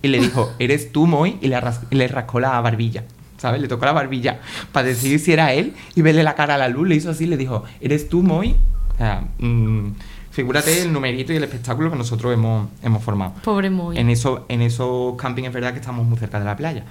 [0.00, 1.38] Y le dijo, ¿eres tú, Moy?
[1.40, 3.02] Y le, ras- le rascó la barbilla.
[3.38, 3.60] ¿Sabes?
[3.62, 4.40] Le tocó la barbilla
[4.72, 6.86] para decidir si era él y verle la cara a la luz.
[6.88, 8.56] Le hizo así, le dijo, ¿eres tú, Moy?
[8.94, 9.92] O sea, mm,
[10.30, 13.34] figúrate el numerito y el espectáculo que nosotros hemos, hemos formado.
[13.44, 13.96] Pobre Moy.
[13.96, 16.84] En, eso, en esos campings es verdad que estamos muy cerca de la playa.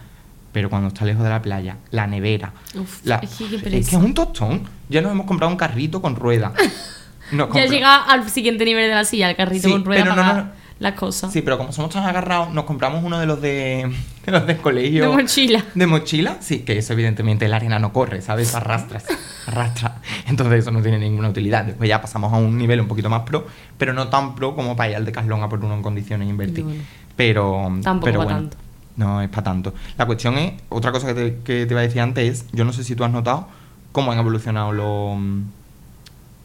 [0.54, 2.54] Pero cuando está lejos de la playa, la nevera.
[2.76, 3.90] Uf, la- es que es pereza.
[3.92, 4.64] que es un tostón.
[4.90, 6.54] Ya nos hemos comprado un carrito con rueda.
[7.32, 10.16] Nos Ya llega al siguiente nivel de la silla, el carrito Sí, con rueda pero
[10.16, 10.50] para no, no.
[10.80, 11.32] Las cosas.
[11.32, 13.92] Sí, pero como somos tan agarrados, nos compramos uno de los de,
[14.26, 15.10] de los del colegio.
[15.10, 15.64] De mochila.
[15.74, 18.54] De mochila, sí, que eso evidentemente la arena no corre, ¿sabes?
[18.56, 19.06] Arrastras,
[19.48, 20.02] arrastra.
[20.28, 21.66] Entonces eso no tiene ninguna utilidad.
[21.66, 23.48] Después ya pasamos a un nivel un poquito más pro,
[23.78, 26.30] pero no tan pro como para ir al Decathlon a por uno en condiciones e
[26.30, 26.64] invertir.
[26.64, 26.82] Bueno.
[27.16, 28.58] Pero, Tampoco pero bueno, tanto.
[28.96, 29.74] No es para tanto.
[29.98, 32.66] La cuestión es, otra cosa que te, que te iba a decir antes es, yo
[32.66, 33.48] no sé si tú has notado
[33.92, 35.18] cómo han evolucionado los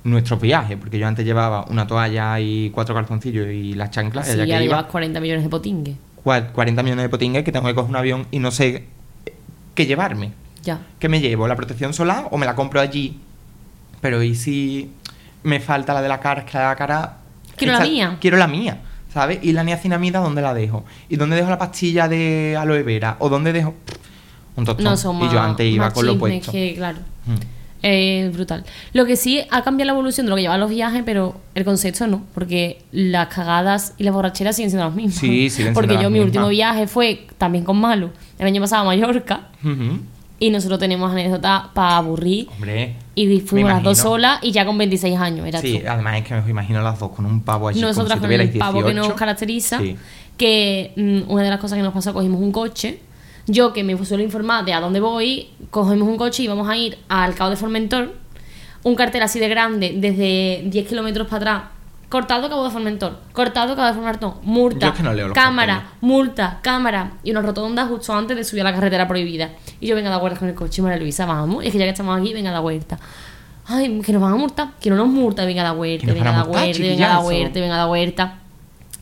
[0.05, 4.35] nuestros viajes, porque yo antes llevaba una toalla y cuatro calzoncillos y las chanclas, Sí,
[4.41, 5.97] y ya que llevas 40 millones de potingues.
[6.25, 8.85] cua- 40 millones de potingues que tengo que coger un avión y no sé
[9.75, 10.33] qué llevarme.
[10.65, 10.81] Ya.
[10.99, 11.47] ¿Qué me llevo?
[11.49, 13.19] ¿La protección solar o me la compro allí?
[14.01, 14.91] Pero ¿y si
[15.45, 16.41] me falta la de la cara?
[16.43, 17.17] Es que la de la cara...
[17.57, 18.17] Quiero la esa- mía.
[18.21, 18.81] Quiero la mía,
[19.13, 19.39] ¿sabes?
[19.43, 20.85] ¿Y la niacinamida dónde la dejo?
[21.09, 23.17] ¿Y dónde dejo la pastilla de aloe vera?
[23.21, 23.75] ¿O dónde dejo...?
[24.57, 24.85] Un tostón.
[24.85, 26.53] No, son más, y yo antes iba con lo puesto.
[26.53, 26.99] que, claro.
[27.27, 27.62] Mm.
[27.83, 28.65] Es brutal.
[28.93, 31.65] Lo que sí ha cambiado la evolución de lo que llevan los viajes, pero el
[31.65, 35.17] concepto no, porque las cagadas y las borracheras siguen siendo las mismas.
[35.17, 38.85] Sí, siguen Porque yo mi último viaje fue también con Malu, el año pasado a
[38.85, 39.99] Mallorca, Ujú.
[40.39, 42.95] y nosotros tenemos anécdotas para aburrir, Hombre.
[43.17, 45.89] y fuimos las dos solas y ya con 26 años, era Sí, tú.
[45.91, 47.81] además es que me imagino las dos con un pavo allí.
[47.81, 49.17] Nosotras si con el pavo que nos 18.
[49.17, 49.97] caracteriza, Sí.
[50.37, 53.01] que mm, una de las cosas que nos pasó, cogimos un coche.
[53.47, 56.77] Yo, que me suelo informar de a dónde voy, cogemos un coche y vamos a
[56.77, 58.15] ir al Cabo de Formentor.
[58.85, 61.63] Un cartel así de grande, desde 10 kilómetros para atrás.
[62.09, 65.97] Cortado Cabo de Formentor, cortado Cabo de Formentor, multa, es que no cámara, carteles.
[66.03, 67.13] multa, cámara.
[67.25, 69.51] Y una rotonda justo antes de subir a la carretera prohibida.
[69.81, 71.65] Y yo, venga, da vuelta con el coche, María Luisa, vamos.
[71.65, 72.99] Es que ya que estamos aquí, venga, da vuelta.
[73.65, 76.15] Ay, que nos van a multar, que no nos multa, venga, da vuelta, Que nos
[76.17, 77.23] venga, a da multar, vuelta, venga, da chiquillazo.
[77.23, 78.39] vuelta, venga, da vuelta.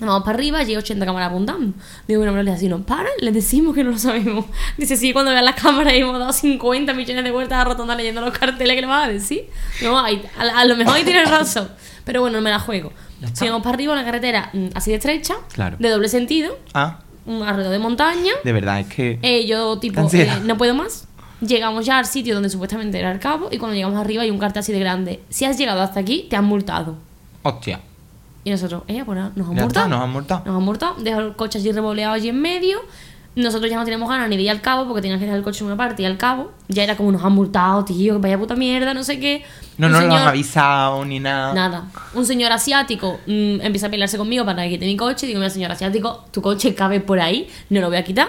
[0.00, 1.72] Nos vamos para arriba, llega 80 cámaras apuntando.
[2.08, 4.46] Digo, bueno, pero le así, no paran, les decimos que no lo sabemos.
[4.78, 8.20] Dice, sí, cuando vean las cámaras hemos dado 50 millones de vueltas a rotonda leyendo
[8.20, 9.44] los carteles que le vas a decir.
[9.82, 11.68] No, ahí- a, a lo mejor ahí tienes razón.
[12.04, 12.92] Pero bueno, no me la juego.
[13.34, 15.76] Sigamos para arriba, una carretera mm, así de estrecha, Claro.
[15.78, 18.32] de doble sentido, Ah, un alrededor de montaña.
[18.42, 19.18] de verdad, es que...
[19.22, 21.06] Eh, yo, tipo, eh, no puedo más.
[21.42, 24.38] Llegamos ya al sitio donde supuestamente era el cabo y cuando llegamos arriba hay un
[24.38, 25.20] cartel así de grande.
[25.28, 26.96] Si has llegado hasta aquí, te han multado.
[27.42, 27.80] Hostia.
[28.44, 29.88] Y nosotros, ella, pues nada, nos han multado.
[29.88, 30.42] nos han multado.
[30.46, 32.78] Nos han multado, dejó el coche allí revoleado allí en medio.
[33.36, 35.44] Nosotros ya no teníamos ganas ni de ir al cabo porque tenías que dejar el
[35.44, 36.50] coche en una parte y al cabo.
[36.68, 39.44] Ya era como nos han multado, tío, que vaya puta mierda, no sé qué.
[39.78, 41.54] No Un nos lo señor- han avisado ni nada.
[41.54, 41.84] Nada.
[42.14, 45.26] Un señor asiático mm, empieza a pelearse conmigo para que quite mi coche.
[45.28, 48.28] Digo, mira, señor asiático, tu coche cabe por ahí, no lo voy a quitar.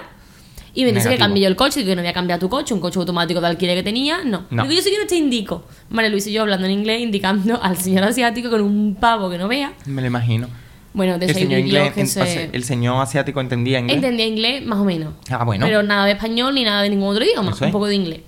[0.73, 2.79] Y me dice que yo el coche, que no voy a cambiar tu coche, un
[2.79, 4.45] coche automático de alquiler que tenía, no.
[4.49, 4.63] No.
[4.63, 5.65] Digo, yo señor te indico.
[5.89, 9.37] María Luis y yo hablando en inglés, indicando al señor asiático con un pavo que
[9.37, 9.73] no vea.
[9.85, 10.47] Me lo imagino.
[10.93, 12.49] Bueno, de el señor inglés, que se...
[12.51, 13.95] el señor asiático entendía inglés.
[13.95, 15.13] Entendía inglés más o menos.
[15.29, 15.65] Ah, bueno.
[15.65, 17.53] Pero nada de español ni nada de ningún otro idioma.
[17.59, 18.21] Un poco de inglés.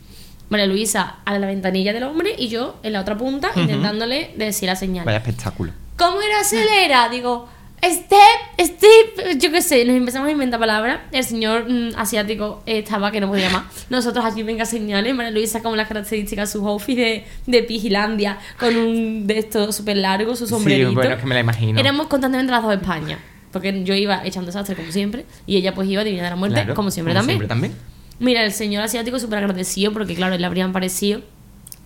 [0.50, 4.68] María Luisa a la ventanilla del hombre y yo en la otra punta intentándole decir
[4.68, 5.06] la señal.
[5.06, 5.74] Vaya espectáculo.
[5.98, 7.10] ¿Cómo era acelera?
[7.10, 7.48] Digo,
[7.84, 8.18] Step,
[8.62, 11.02] Step, yo qué sé, nos empezamos a inventar palabras.
[11.12, 13.64] El señor mm, asiático estaba que no podía más.
[13.90, 15.14] Nosotros aquí venga señales.
[15.14, 19.98] María Luisa como las características, su outfit de, de Pigilandia con un de estos súper
[19.98, 20.90] largo, su sombrerito.
[20.90, 21.80] Sí, bueno, es que me la imagino.
[21.80, 23.20] Éramos constantemente las dos de España.
[23.52, 26.74] Porque yo iba echando desastre como siempre y ella pues iba adivinando la muerte Claro,
[26.76, 27.38] como siempre como también.
[27.40, 27.74] siempre también.
[28.20, 31.22] Mira, el señor asiático súper agradecido porque claro, le habrían parecido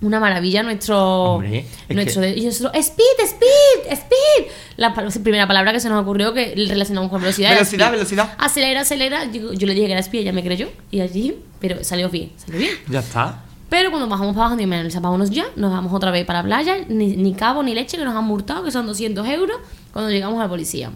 [0.01, 1.23] una maravilla nuestro...
[1.35, 4.51] Hombre, es nuestro que- y nosotros, speed, speed, speed.
[4.77, 7.51] La primera palabra que se nos ocurrió que relacionamos con velocidad.
[7.51, 8.33] Velocidad, velocidad.
[8.37, 9.25] Acelera, acelera.
[9.31, 10.69] Yo, yo le dije que era speed, ella me creyó.
[10.91, 12.71] Y allí, pero salió bien, salió bien.
[12.87, 13.43] Ya está.
[13.69, 17.17] Pero cuando bajamos para abajo, vámonos ya, nos vamos otra vez para la playa, ni,
[17.17, 19.57] ni cabo ni leche, que nos han multado, que son 200 euros,
[19.91, 20.89] cuando llegamos a la policía.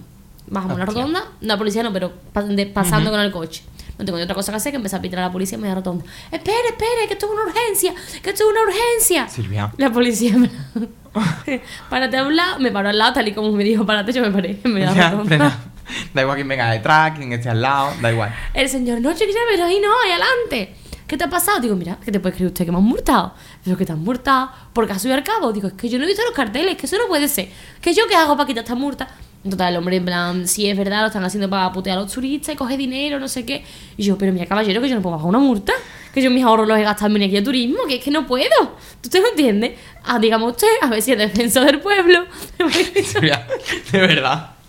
[0.47, 1.01] Bajamos la Hostia.
[1.01, 2.13] rotonda, no, la policía no, pero
[2.47, 3.63] de- pasando con el coche.
[4.01, 5.61] No tengo ni otra cosa que hacer que empezar a pitar a la policía en
[5.61, 6.03] media rotonda.
[6.31, 7.93] Espere, espere, que esto es una urgencia,
[8.23, 9.29] que esto es una urgencia.
[9.29, 9.71] Silvia.
[9.77, 10.49] La policía me...
[11.89, 14.23] párate a un lado, me paró al lado, tal y como me dijo, párate, yo
[14.23, 15.55] me paré en media Ya, rotonda.
[16.15, 18.33] Da igual quién venga detrás, quién esté al lado, da igual.
[18.55, 20.75] El señor, no, chiquilla, pero ahí no, ahí adelante.
[21.05, 21.59] ¿Qué te ha pasado?
[21.59, 23.35] Digo, mira, ¿qué te puede creer usted que me han multado?
[23.63, 25.53] Pero que te han multado, porque has subido al cabo.
[25.53, 27.49] Digo, es que yo no he visto los carteles, que eso no puede ser.
[27.81, 29.07] ¿Que yo qué hago para quitar esta multa?
[29.49, 32.11] Total, el hombre, en plan, sí es verdad, lo están haciendo para putear a los
[32.11, 33.63] turistas y coger dinero, no sé qué.
[33.97, 35.73] Y yo, pero mira, caballero, que yo no puedo bajar una multa.
[36.13, 38.11] Que yo mis ahorros los he gastado en mi guía de turismo, que es que
[38.11, 38.77] no puedo.
[39.01, 39.79] ¿Tú te lo entiendes?
[40.03, 42.25] Ah, dígame usted, a ver si es defensor del pueblo.
[43.91, 44.60] De verdad.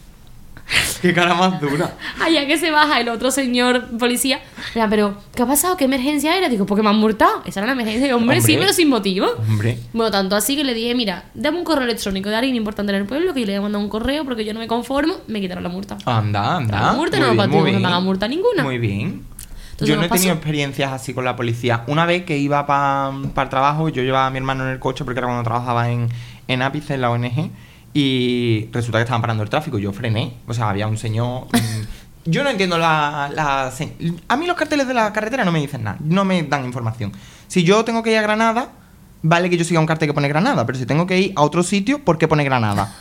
[1.01, 1.95] Qué cara más dura.
[2.21, 4.41] Allá que se baja el otro señor policía.
[4.75, 5.77] Mira, pero, ¿qué ha pasado?
[5.77, 6.49] ¿Qué emergencia era?
[6.49, 7.43] Digo, porque me han multado.
[7.45, 8.05] Esa era la emergencia.
[8.07, 8.59] Digo, hombre, sí, Hombre.
[8.67, 9.27] pero sin motivo.
[9.49, 9.79] Hombre.
[9.93, 12.99] Bueno, tanto así que le dije, mira, dame un correo electrónico de alguien importante en
[13.01, 15.15] el pueblo que yo le voy a mandar un correo porque yo no me conformo.
[15.27, 15.99] Me quitaron la multa.
[16.07, 16.81] Anda, anda.
[16.81, 17.83] La multa Muy no bien, no bien.
[17.83, 18.63] paga multa ninguna.
[18.63, 19.25] Muy bien.
[19.73, 21.83] Entonces yo no he tenido experiencias así con la policía.
[21.89, 25.05] Una vez que iba para el trabajo, yo llevaba a mi hermano en el coche
[25.05, 26.09] porque era cuando trabajaba en,
[26.47, 27.51] en Ápice, en la ONG,
[27.95, 29.79] y resulta que estaban parando el tráfico.
[29.79, 30.35] Yo frené.
[30.47, 31.47] O sea, había un señor.
[31.53, 33.73] mm, yo no entiendo la, la
[34.29, 37.13] A mí los carteles de la carretera no me dicen nada, no me dan información.
[37.49, 38.71] Si yo tengo que ir a Granada,
[39.23, 41.43] vale que yo siga un cartel que pone Granada, pero si tengo que ir a
[41.43, 42.95] otro sitio, ¿por qué pone Granada?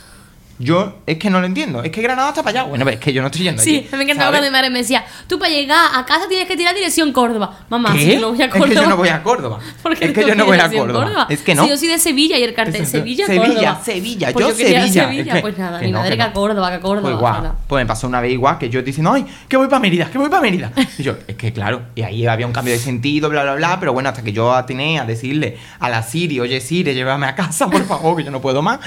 [0.62, 1.82] Yo es que no lo entiendo.
[1.82, 2.68] Es que Granada está para allá.
[2.68, 4.38] Bueno, es que yo no estoy yendo Sí, allí, me encantaba ¿sabes?
[4.40, 7.58] cuando mi madre me decía, tú para llegar a casa tienes que tirar dirección Córdoba.
[7.68, 7.98] Mamá, ¿Qué?
[7.98, 8.68] si yo no voy a Es Córdoba.
[8.68, 9.58] que yo no voy a Córdoba.
[9.82, 11.26] ¿Por qué Es que yo no voy a Córdoba.
[11.28, 11.64] Es que no.
[11.64, 13.80] Si yo soy de Sevilla y el cartel Sevilla, Sevilla, Córdoba.
[13.84, 15.04] Sevilla, Pues yo Sevilla.
[15.04, 15.22] Sevilla.
[15.22, 16.32] Es que- pues nada, que mi no, madre que que a.
[16.32, 17.02] Córdoba, que a Córdoba.
[17.08, 19.80] Pues igual, pues me pasó una vez igual que yo diciendo, ay, que voy para
[19.80, 20.70] Mérida, que voy para Mérida.
[20.98, 23.80] Y yo, es que claro, y ahí había un cambio de sentido, bla, bla, bla,
[23.80, 27.34] pero bueno, hasta que yo atiné a decirle a la Siri, oye Siri, llévame a
[27.34, 28.78] casa, por favor, que yo no puedo más.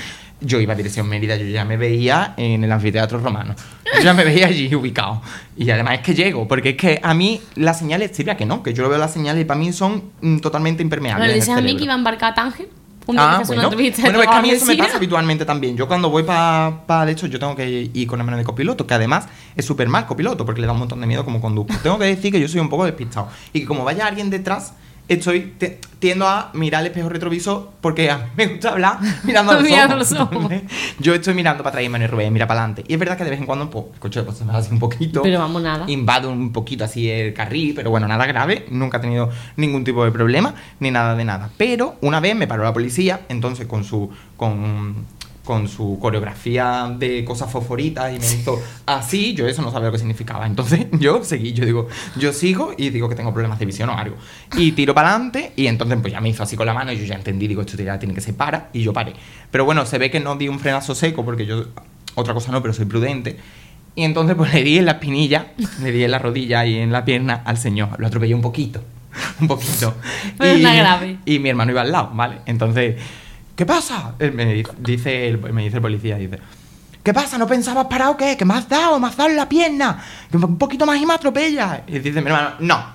[0.42, 3.56] Yo iba a dirección Mérida, yo ya me veía en el anfiteatro romano.
[3.96, 5.22] Yo ya me veía allí ubicado.
[5.56, 8.62] Y además es que llego, porque es que a mí las señales, Silvia, que no,
[8.62, 11.30] que yo lo veo las señales y para mí son mm, totalmente impermeables.
[11.30, 12.68] El dices a mí que iba a embarcar a Tánger.
[13.08, 13.68] Un día Ah, bueno.
[13.68, 15.78] una Bueno, es que a mí eso me pasa habitualmente también.
[15.78, 18.88] Yo cuando voy para, pa, de hecho, yo tengo que ir con hermano de copiloto,
[18.88, 21.74] que además es súper mal copiloto, porque le da un montón de miedo como conduzco.
[21.84, 23.30] tengo que decir que yo soy un poco despistado.
[23.54, 24.74] Y que como vaya alguien detrás,
[25.08, 29.52] estoy te- tiendo a mirar el espejo retrovisor porque a mí me gusta hablar mirando
[29.54, 29.62] a
[29.96, 30.36] los ojos.
[30.38, 30.52] ojos.
[31.00, 32.84] Yo estoy mirando para atrás y Manuel Rubén mira para adelante.
[32.88, 34.72] Y es verdad que de vez en cuando pues, el coche pues, se me hace
[34.74, 35.22] un poquito.
[35.24, 35.86] Pero vamos, nada.
[35.88, 38.66] Invado un poquito así el carril, pero bueno, nada grave.
[38.70, 41.50] Nunca he tenido ningún tipo de problema, ni nada de nada.
[41.58, 44.10] Pero una vez me paró la policía, entonces con su.
[44.38, 44.96] con
[45.46, 49.92] con su coreografía de cosas fosforitas y me hizo así, yo eso no sabía lo
[49.94, 50.46] que significaba.
[50.46, 51.88] Entonces yo seguí, yo digo,
[52.18, 54.18] yo sigo y digo que tengo problemas de visión o algo.
[54.58, 56.98] Y tiro para adelante y entonces pues ya me hizo así con la mano y
[56.98, 59.14] yo ya entendí, digo, esto ya tiene que ser para y yo paré.
[59.52, 61.66] Pero bueno, se ve que no di un frenazo seco porque yo,
[62.16, 63.38] otra cosa no, pero soy prudente.
[63.96, 66.92] Y entonces pues le di en la espinilla, le di en la rodilla y en
[66.92, 68.00] la pierna al señor.
[68.00, 68.84] Lo atropellé un poquito,
[69.40, 69.94] un poquito.
[70.38, 71.18] Pero nada grave.
[71.26, 72.40] Y mi hermano iba al lado, ¿vale?
[72.48, 72.96] Entonces,
[73.56, 74.14] ¿qué pasa?
[74.20, 76.40] Me dice, el, me dice el policía, dice,
[77.04, 77.38] ¿qué pasa?
[77.38, 78.36] ¿No pensabas parar o qué?
[78.38, 79.00] ¿Que me has dado?
[79.00, 80.04] ¿Me has dado en la pierna?
[80.30, 81.84] Que un poquito más y me atropella.
[81.88, 82.86] Y dice mi hermano, no,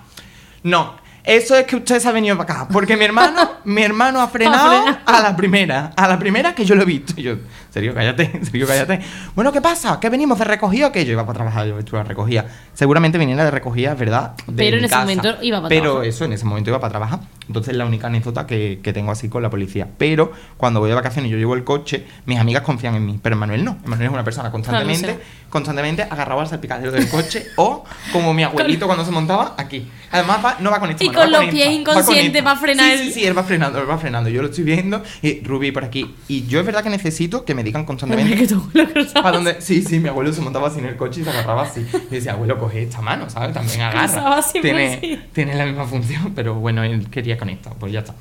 [0.64, 1.00] no.
[1.22, 2.68] Eso es que usted se ha venido para acá.
[2.72, 5.92] Porque mi hermano, mi hermano ha frenado a la primera.
[5.96, 7.12] A la primera que yo lo he visto.
[7.16, 7.36] Y yo,
[7.70, 9.00] serio, cállate, serio, cállate.
[9.34, 9.98] Bueno, ¿qué pasa?
[10.00, 10.92] ¿Qué venimos de recogida?
[10.92, 12.46] Que yo iba para trabajar, yo estuve a recogida.
[12.74, 14.32] Seguramente viniera de recogida, verdad.
[14.46, 15.00] de Pero en ese casa.
[15.02, 16.08] momento iba para Pero trabajar.
[16.08, 17.20] eso, en ese momento iba para trabajar.
[17.46, 19.88] Entonces es la única anécdota que, que tengo así con la policía.
[19.98, 23.18] Pero cuando voy de vacaciones y yo llevo el coche, mis amigas confían en mí.
[23.22, 23.78] Pero Manuel no.
[23.86, 27.46] Manuel es una persona constantemente, Claro, constantemente agarrado al salpicadero del coche.
[27.56, 29.88] o como mi abuelito cuando se montaba aquí.
[30.12, 32.96] Además va- no va con esta Y mano, con los pies inconscientes va a frenar
[32.98, 34.28] Sí, sí, sí, él va frenando, él va frenando.
[34.30, 36.14] Yo lo estoy viendo y Ruby por aquí.
[36.28, 38.46] Y yo es verdad que necesito que me me digan Que constantemente.
[38.48, 39.61] tu abuelo cruzaba ¿Para dónde?
[39.61, 41.86] Sí, sí, mi abuelo se montaba así en el coche y se agarraba así.
[42.11, 43.52] Y decía, abuelo, coge esta mano, ¿sabes?
[43.54, 44.42] También agarra.
[44.52, 45.20] Tiene, así.
[45.32, 48.14] tiene la misma función, pero bueno, él quería conectar, pues ya está.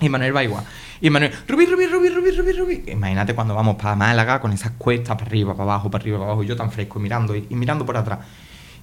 [0.00, 0.64] Y Manuel va igual.
[1.00, 2.84] Y Manuel, Rubí, Rubí, Rubí, Rubí, Rubí, Rubí.
[2.86, 6.30] Imagínate cuando vamos para Málaga con esas cuestas para arriba, para abajo, para arriba, para
[6.30, 8.20] abajo, y yo tan fresco y mirando y, y mirando por atrás.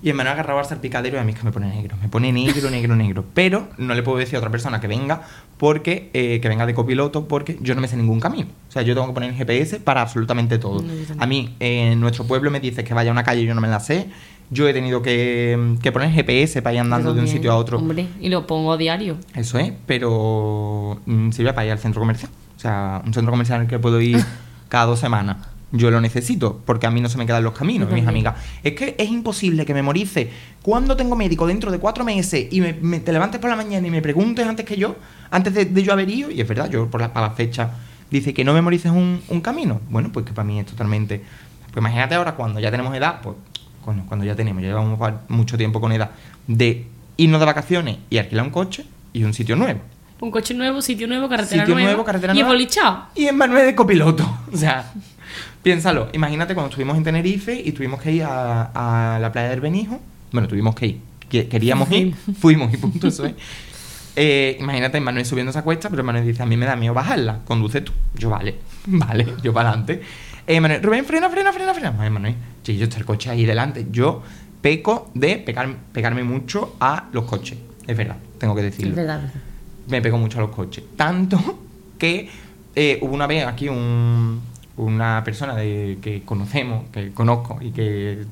[0.03, 1.95] Y el Manuel agarraba al salpicadero y a mí es que me pone negro.
[2.01, 3.23] Me pone negro, negro, negro.
[3.33, 5.21] Pero no le puedo decir a otra persona que venga
[5.57, 8.47] porque eh, que venga de copiloto porque yo no me sé ningún camino.
[8.67, 10.81] O sea, yo tengo que poner el GPS para absolutamente todo.
[10.81, 10.91] No.
[11.19, 13.53] A mí, eh, en nuestro pueblo me dice que vaya a una calle y yo
[13.53, 14.07] no me la sé.
[14.49, 17.77] Yo he tenido que, que poner GPS para ir andando de un sitio a otro.
[17.77, 19.17] Hombre, y lo pongo a diario.
[19.35, 22.31] Eso es, pero mm, sirve para ir al centro comercial.
[22.57, 24.17] O sea, un centro comercial en el que puedo ir
[24.67, 25.37] cada dos semanas.
[25.73, 28.35] Yo lo necesito, porque a mí no se me quedan los caminos, mis amigas.
[28.61, 30.29] Es que es imposible que memorice
[30.61, 33.87] cuando tengo médico dentro de cuatro meses y me, me- te levantes por la mañana
[33.87, 34.97] y me preguntes antes que yo,
[35.29, 37.71] antes de, de yo haber ido, y es verdad, yo por la, para la fecha
[38.09, 39.79] dice que no memorices un, un camino.
[39.89, 41.23] Bueno, pues que para mí es totalmente.
[41.71, 43.37] Pues imagínate ahora cuando ya tenemos edad, pues
[43.83, 46.11] cuando ya tenemos, ya llevamos va- mucho tiempo con edad,
[46.47, 49.79] de irnos de vacaciones y alquilar un coche y un sitio nuevo.
[50.19, 51.89] Un coche nuevo, sitio nuevo, carretera Sitio nueva.
[51.91, 52.49] nuevo, carretera y nueva.
[52.49, 53.05] bolichao.
[53.15, 54.23] Y en Manuel de copiloto.
[54.53, 54.91] O sea,
[55.63, 56.09] piénsalo.
[56.13, 59.99] Imagínate cuando estuvimos en Tenerife y tuvimos que ir a, a la playa del Benijo.
[60.31, 60.99] Bueno, tuvimos que ir.
[61.29, 63.33] que- Queríamos ir, fuimos y punto, eso es.
[64.15, 67.39] Eh, imagínate Manuel subiendo esa cuesta, pero Manuel dice, a mí me da miedo bajarla,
[67.45, 67.93] conduce tú.
[68.15, 68.55] Yo, vale,
[68.85, 70.01] vale, yo para adelante.
[70.47, 71.95] Eh, Manuel, Rubén, frena, frena, frena, frena.
[71.99, 73.87] Ay, Manuel, yo está el coche ahí delante.
[73.91, 74.21] Yo
[74.61, 77.57] peco de pegar, pegarme mucho a los coches.
[77.87, 79.31] Es verdad, tengo que decirlo Es verdad,
[79.87, 80.83] me pegó mucho a los coches.
[80.95, 81.59] Tanto
[81.97, 82.29] que
[82.75, 84.41] eh, hubo una vez aquí un-
[84.85, 88.25] una persona de, que conocemos, que conozco y que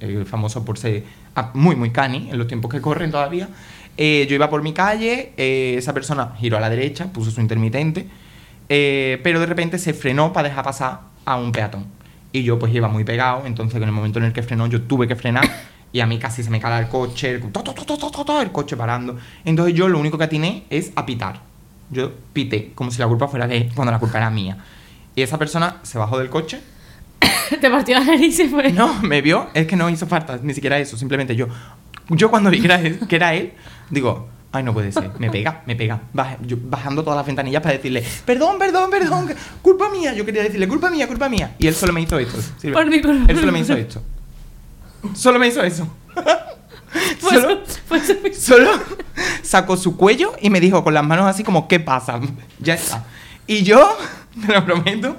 [0.00, 3.48] es famoso por ser ah, muy, muy cani en los tiempos que corren todavía.
[3.96, 7.40] Eh, yo iba por mi calle, eh, esa persona giró a la derecha, puso su
[7.40, 8.06] intermitente,
[8.68, 11.84] eh, pero de repente se frenó para dejar pasar a un peatón.
[12.32, 14.82] Y yo pues iba muy pegado, entonces en el momento en el que frenó yo
[14.82, 15.44] tuve que frenar
[15.92, 18.76] y a mí casi se me cala el coche, el, to, to, to, el coche
[18.76, 19.16] parando.
[19.44, 21.40] Entonces yo lo único que atiné es a pitar.
[21.90, 24.56] Yo pité, como si la culpa fuera de él, cuando la culpa era mía.
[25.14, 26.60] Y esa persona se bajó del coche,
[27.60, 28.72] Te partió la nariz y fue.
[28.72, 31.46] no, me vio, es que no hizo falta, ni siquiera eso, simplemente yo.
[32.08, 33.52] Yo cuando vi que era él, que era él
[33.90, 36.00] digo, ay, no puede ser, me pega, me pega.
[36.14, 39.28] Baj- yo bajando todas las ventanillas para decirle, perdón, perdón, perdón,
[39.62, 40.14] culpa mía.
[40.14, 41.54] Yo quería decirle, culpa mía, culpa mía.
[41.58, 42.38] Y él solo me hizo esto.
[42.72, 43.30] Por mi culpa.
[43.30, 44.02] Él solo me hizo esto.
[45.14, 45.86] Solo me hizo eso.
[47.20, 48.70] Pues, solo, pues, solo
[49.42, 52.18] sacó su cuello y me dijo con las manos así como, ¿qué pasa?
[52.58, 53.04] Ya está.
[53.46, 53.96] Y yo,
[54.46, 55.16] te lo prometo,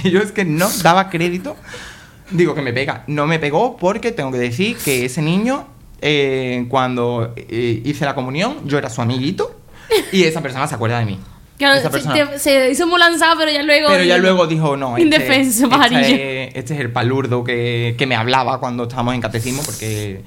[0.00, 1.56] que yo es que no daba crédito.
[2.30, 3.04] Digo que me pega.
[3.06, 5.66] No me pegó porque tengo que decir que ese niño,
[6.00, 9.60] eh, cuando eh, hice la comunión, yo era su amiguito
[10.12, 11.18] y esa persona se acuerda de mí.
[11.58, 13.88] Claro, Esa se, se hizo muy lanzado, pero ya luego.
[13.88, 18.06] Pero ya luego dijo, no, este, Indefenso, este es, este es el palurdo que, que
[18.06, 20.22] me hablaba cuando estábamos en catecismo, porque,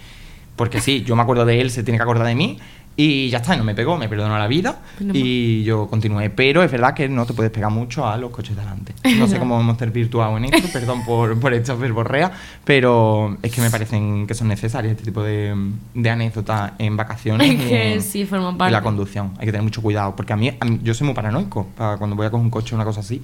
[0.56, 2.60] porque sí, yo me acuerdo de él, se tiene que acordar de mí,
[2.98, 4.80] y ya está, y no me pegó, me perdonó la vida,
[5.14, 6.30] y yo continué.
[6.30, 8.94] Pero es verdad que no te puedes pegar mucho a los coches delante.
[9.18, 12.32] No sé cómo hemos virtuado en esto, perdón por, por esta verborrea,
[12.64, 15.54] pero es que me parecen que son necesarias este tipo de,
[15.94, 17.48] de anécdotas en vacaciones.
[17.50, 18.72] Es y que en- sí, forma y parte.
[18.72, 19.32] la conducción.
[19.40, 20.16] Hay que tener mucho cuidado.
[20.16, 21.68] Porque a mí, a mí- yo soy muy paranoico.
[21.78, 23.22] Para cuando voy a coger un coche o una cosa así,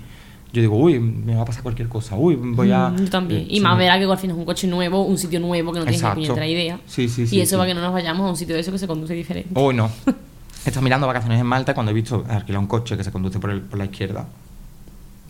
[0.53, 2.15] yo digo, uy, me va a pasar cualquier cosa.
[2.15, 2.89] Uy, voy a.
[2.89, 3.45] Mm, Yo también.
[3.49, 5.79] Y Sí, más verá que al fin es un coche nuevo, un sitio nuevo que
[5.79, 6.79] no tienes ni puñetera idea.
[6.87, 7.55] Sí, sí, sí, Y eso sí.
[7.57, 9.49] para que no nos vayamos a un sitio de eso que se conduce diferente.
[9.59, 9.89] Uy, no.
[10.63, 13.39] He estado mirando vacaciones en Malta cuando he visto alquilar un coche que se conduce
[13.39, 14.27] por, el, por la izquierda.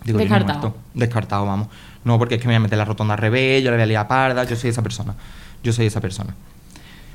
[0.04, 0.76] Digo, Descartado.
[0.94, 1.68] Descartado, vamos.
[2.04, 3.84] No, porque es que me voy a meter la rotonda al revés, yo le voy
[3.84, 5.16] a liar parda, yo soy esa persona.
[5.64, 6.36] Yo soy esa persona.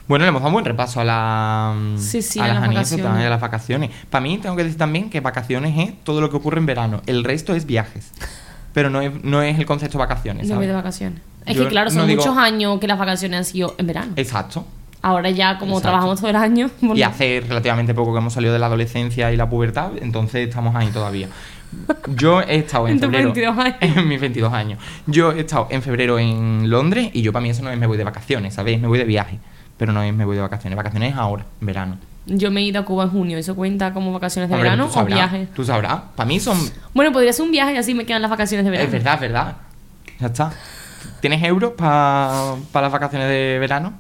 [0.09, 2.65] Bueno, le hemos dado un buen repaso a, la, Sí, sí, a, a las las
[2.93, 3.91] anécdotas a las vacaciones.
[4.09, 7.03] Para mí, tengo que decir también que vacaciones es todo lo que ocurre en verano.
[7.07, 8.13] El resto es viajes.
[8.73, 10.45] Pero no es, no es el concepto vacaciones.
[10.47, 10.69] No voy ¿sabes?
[10.69, 11.21] de vacaciones.
[11.45, 13.87] Es Yo que claro, no son digo- muchos años que las vacaciones han sido en
[13.87, 14.13] verano.
[14.17, 14.65] Exacto.
[15.03, 15.89] Ahora ya como Exacto.
[15.89, 16.71] trabajamos todo el año.
[16.95, 20.75] Y hace relativamente poco que hemos salido de la adolescencia y la pubertad, entonces estamos
[20.77, 21.29] ahí todavía.
[22.15, 23.33] Yo he estado en, En febrero.
[23.33, 23.77] 22 años.
[23.81, 24.79] En mis 22 años.
[25.07, 27.87] Yo he estado en febrero en Londres y yo para mí eso no es me
[27.87, 28.81] voy de vacaciones, ¿sabéis?
[28.81, 29.39] Me voy de viaje.
[29.79, 30.77] Pero no es me voy de vacaciones.
[30.77, 31.99] Vacaciones es ahora, en verano.
[32.27, 33.39] Yo me he ido a Cuba en junio.
[33.39, 35.49] ¿Eso cuenta como vacaciones de Hombre, verano o viaje?
[35.55, 36.01] Tú sabrás.
[36.17, 36.59] Para mí son.
[36.95, 38.87] Bueno, podría ser un viaje y así me quedan las vacaciones de verano.
[38.87, 39.57] Es verdad, es verdad.
[40.19, 40.53] Ya está.
[41.21, 43.93] ¿Tienes euros para las vacaciones de verano?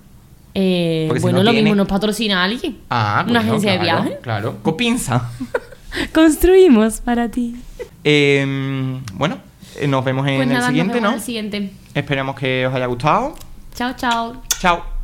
[0.55, 2.79] Eh, si bueno, no lo tiene- mismo nos patrocina alguien.
[2.91, 4.18] Ah, ¿Una bueno, agencia de viaje?
[4.22, 4.57] Claro.
[4.62, 5.31] Copinza.
[6.14, 7.57] Construimos para ti.
[8.03, 9.39] Eh, bueno,
[9.77, 11.09] eh, nos vemos en Pues el nada, nos siguiente, vemos ¿no?
[11.11, 11.72] en el siguiente.
[11.95, 13.35] Esperemos que os haya gustado.
[13.74, 14.43] Chao, chao.
[14.59, 14.95] Chao.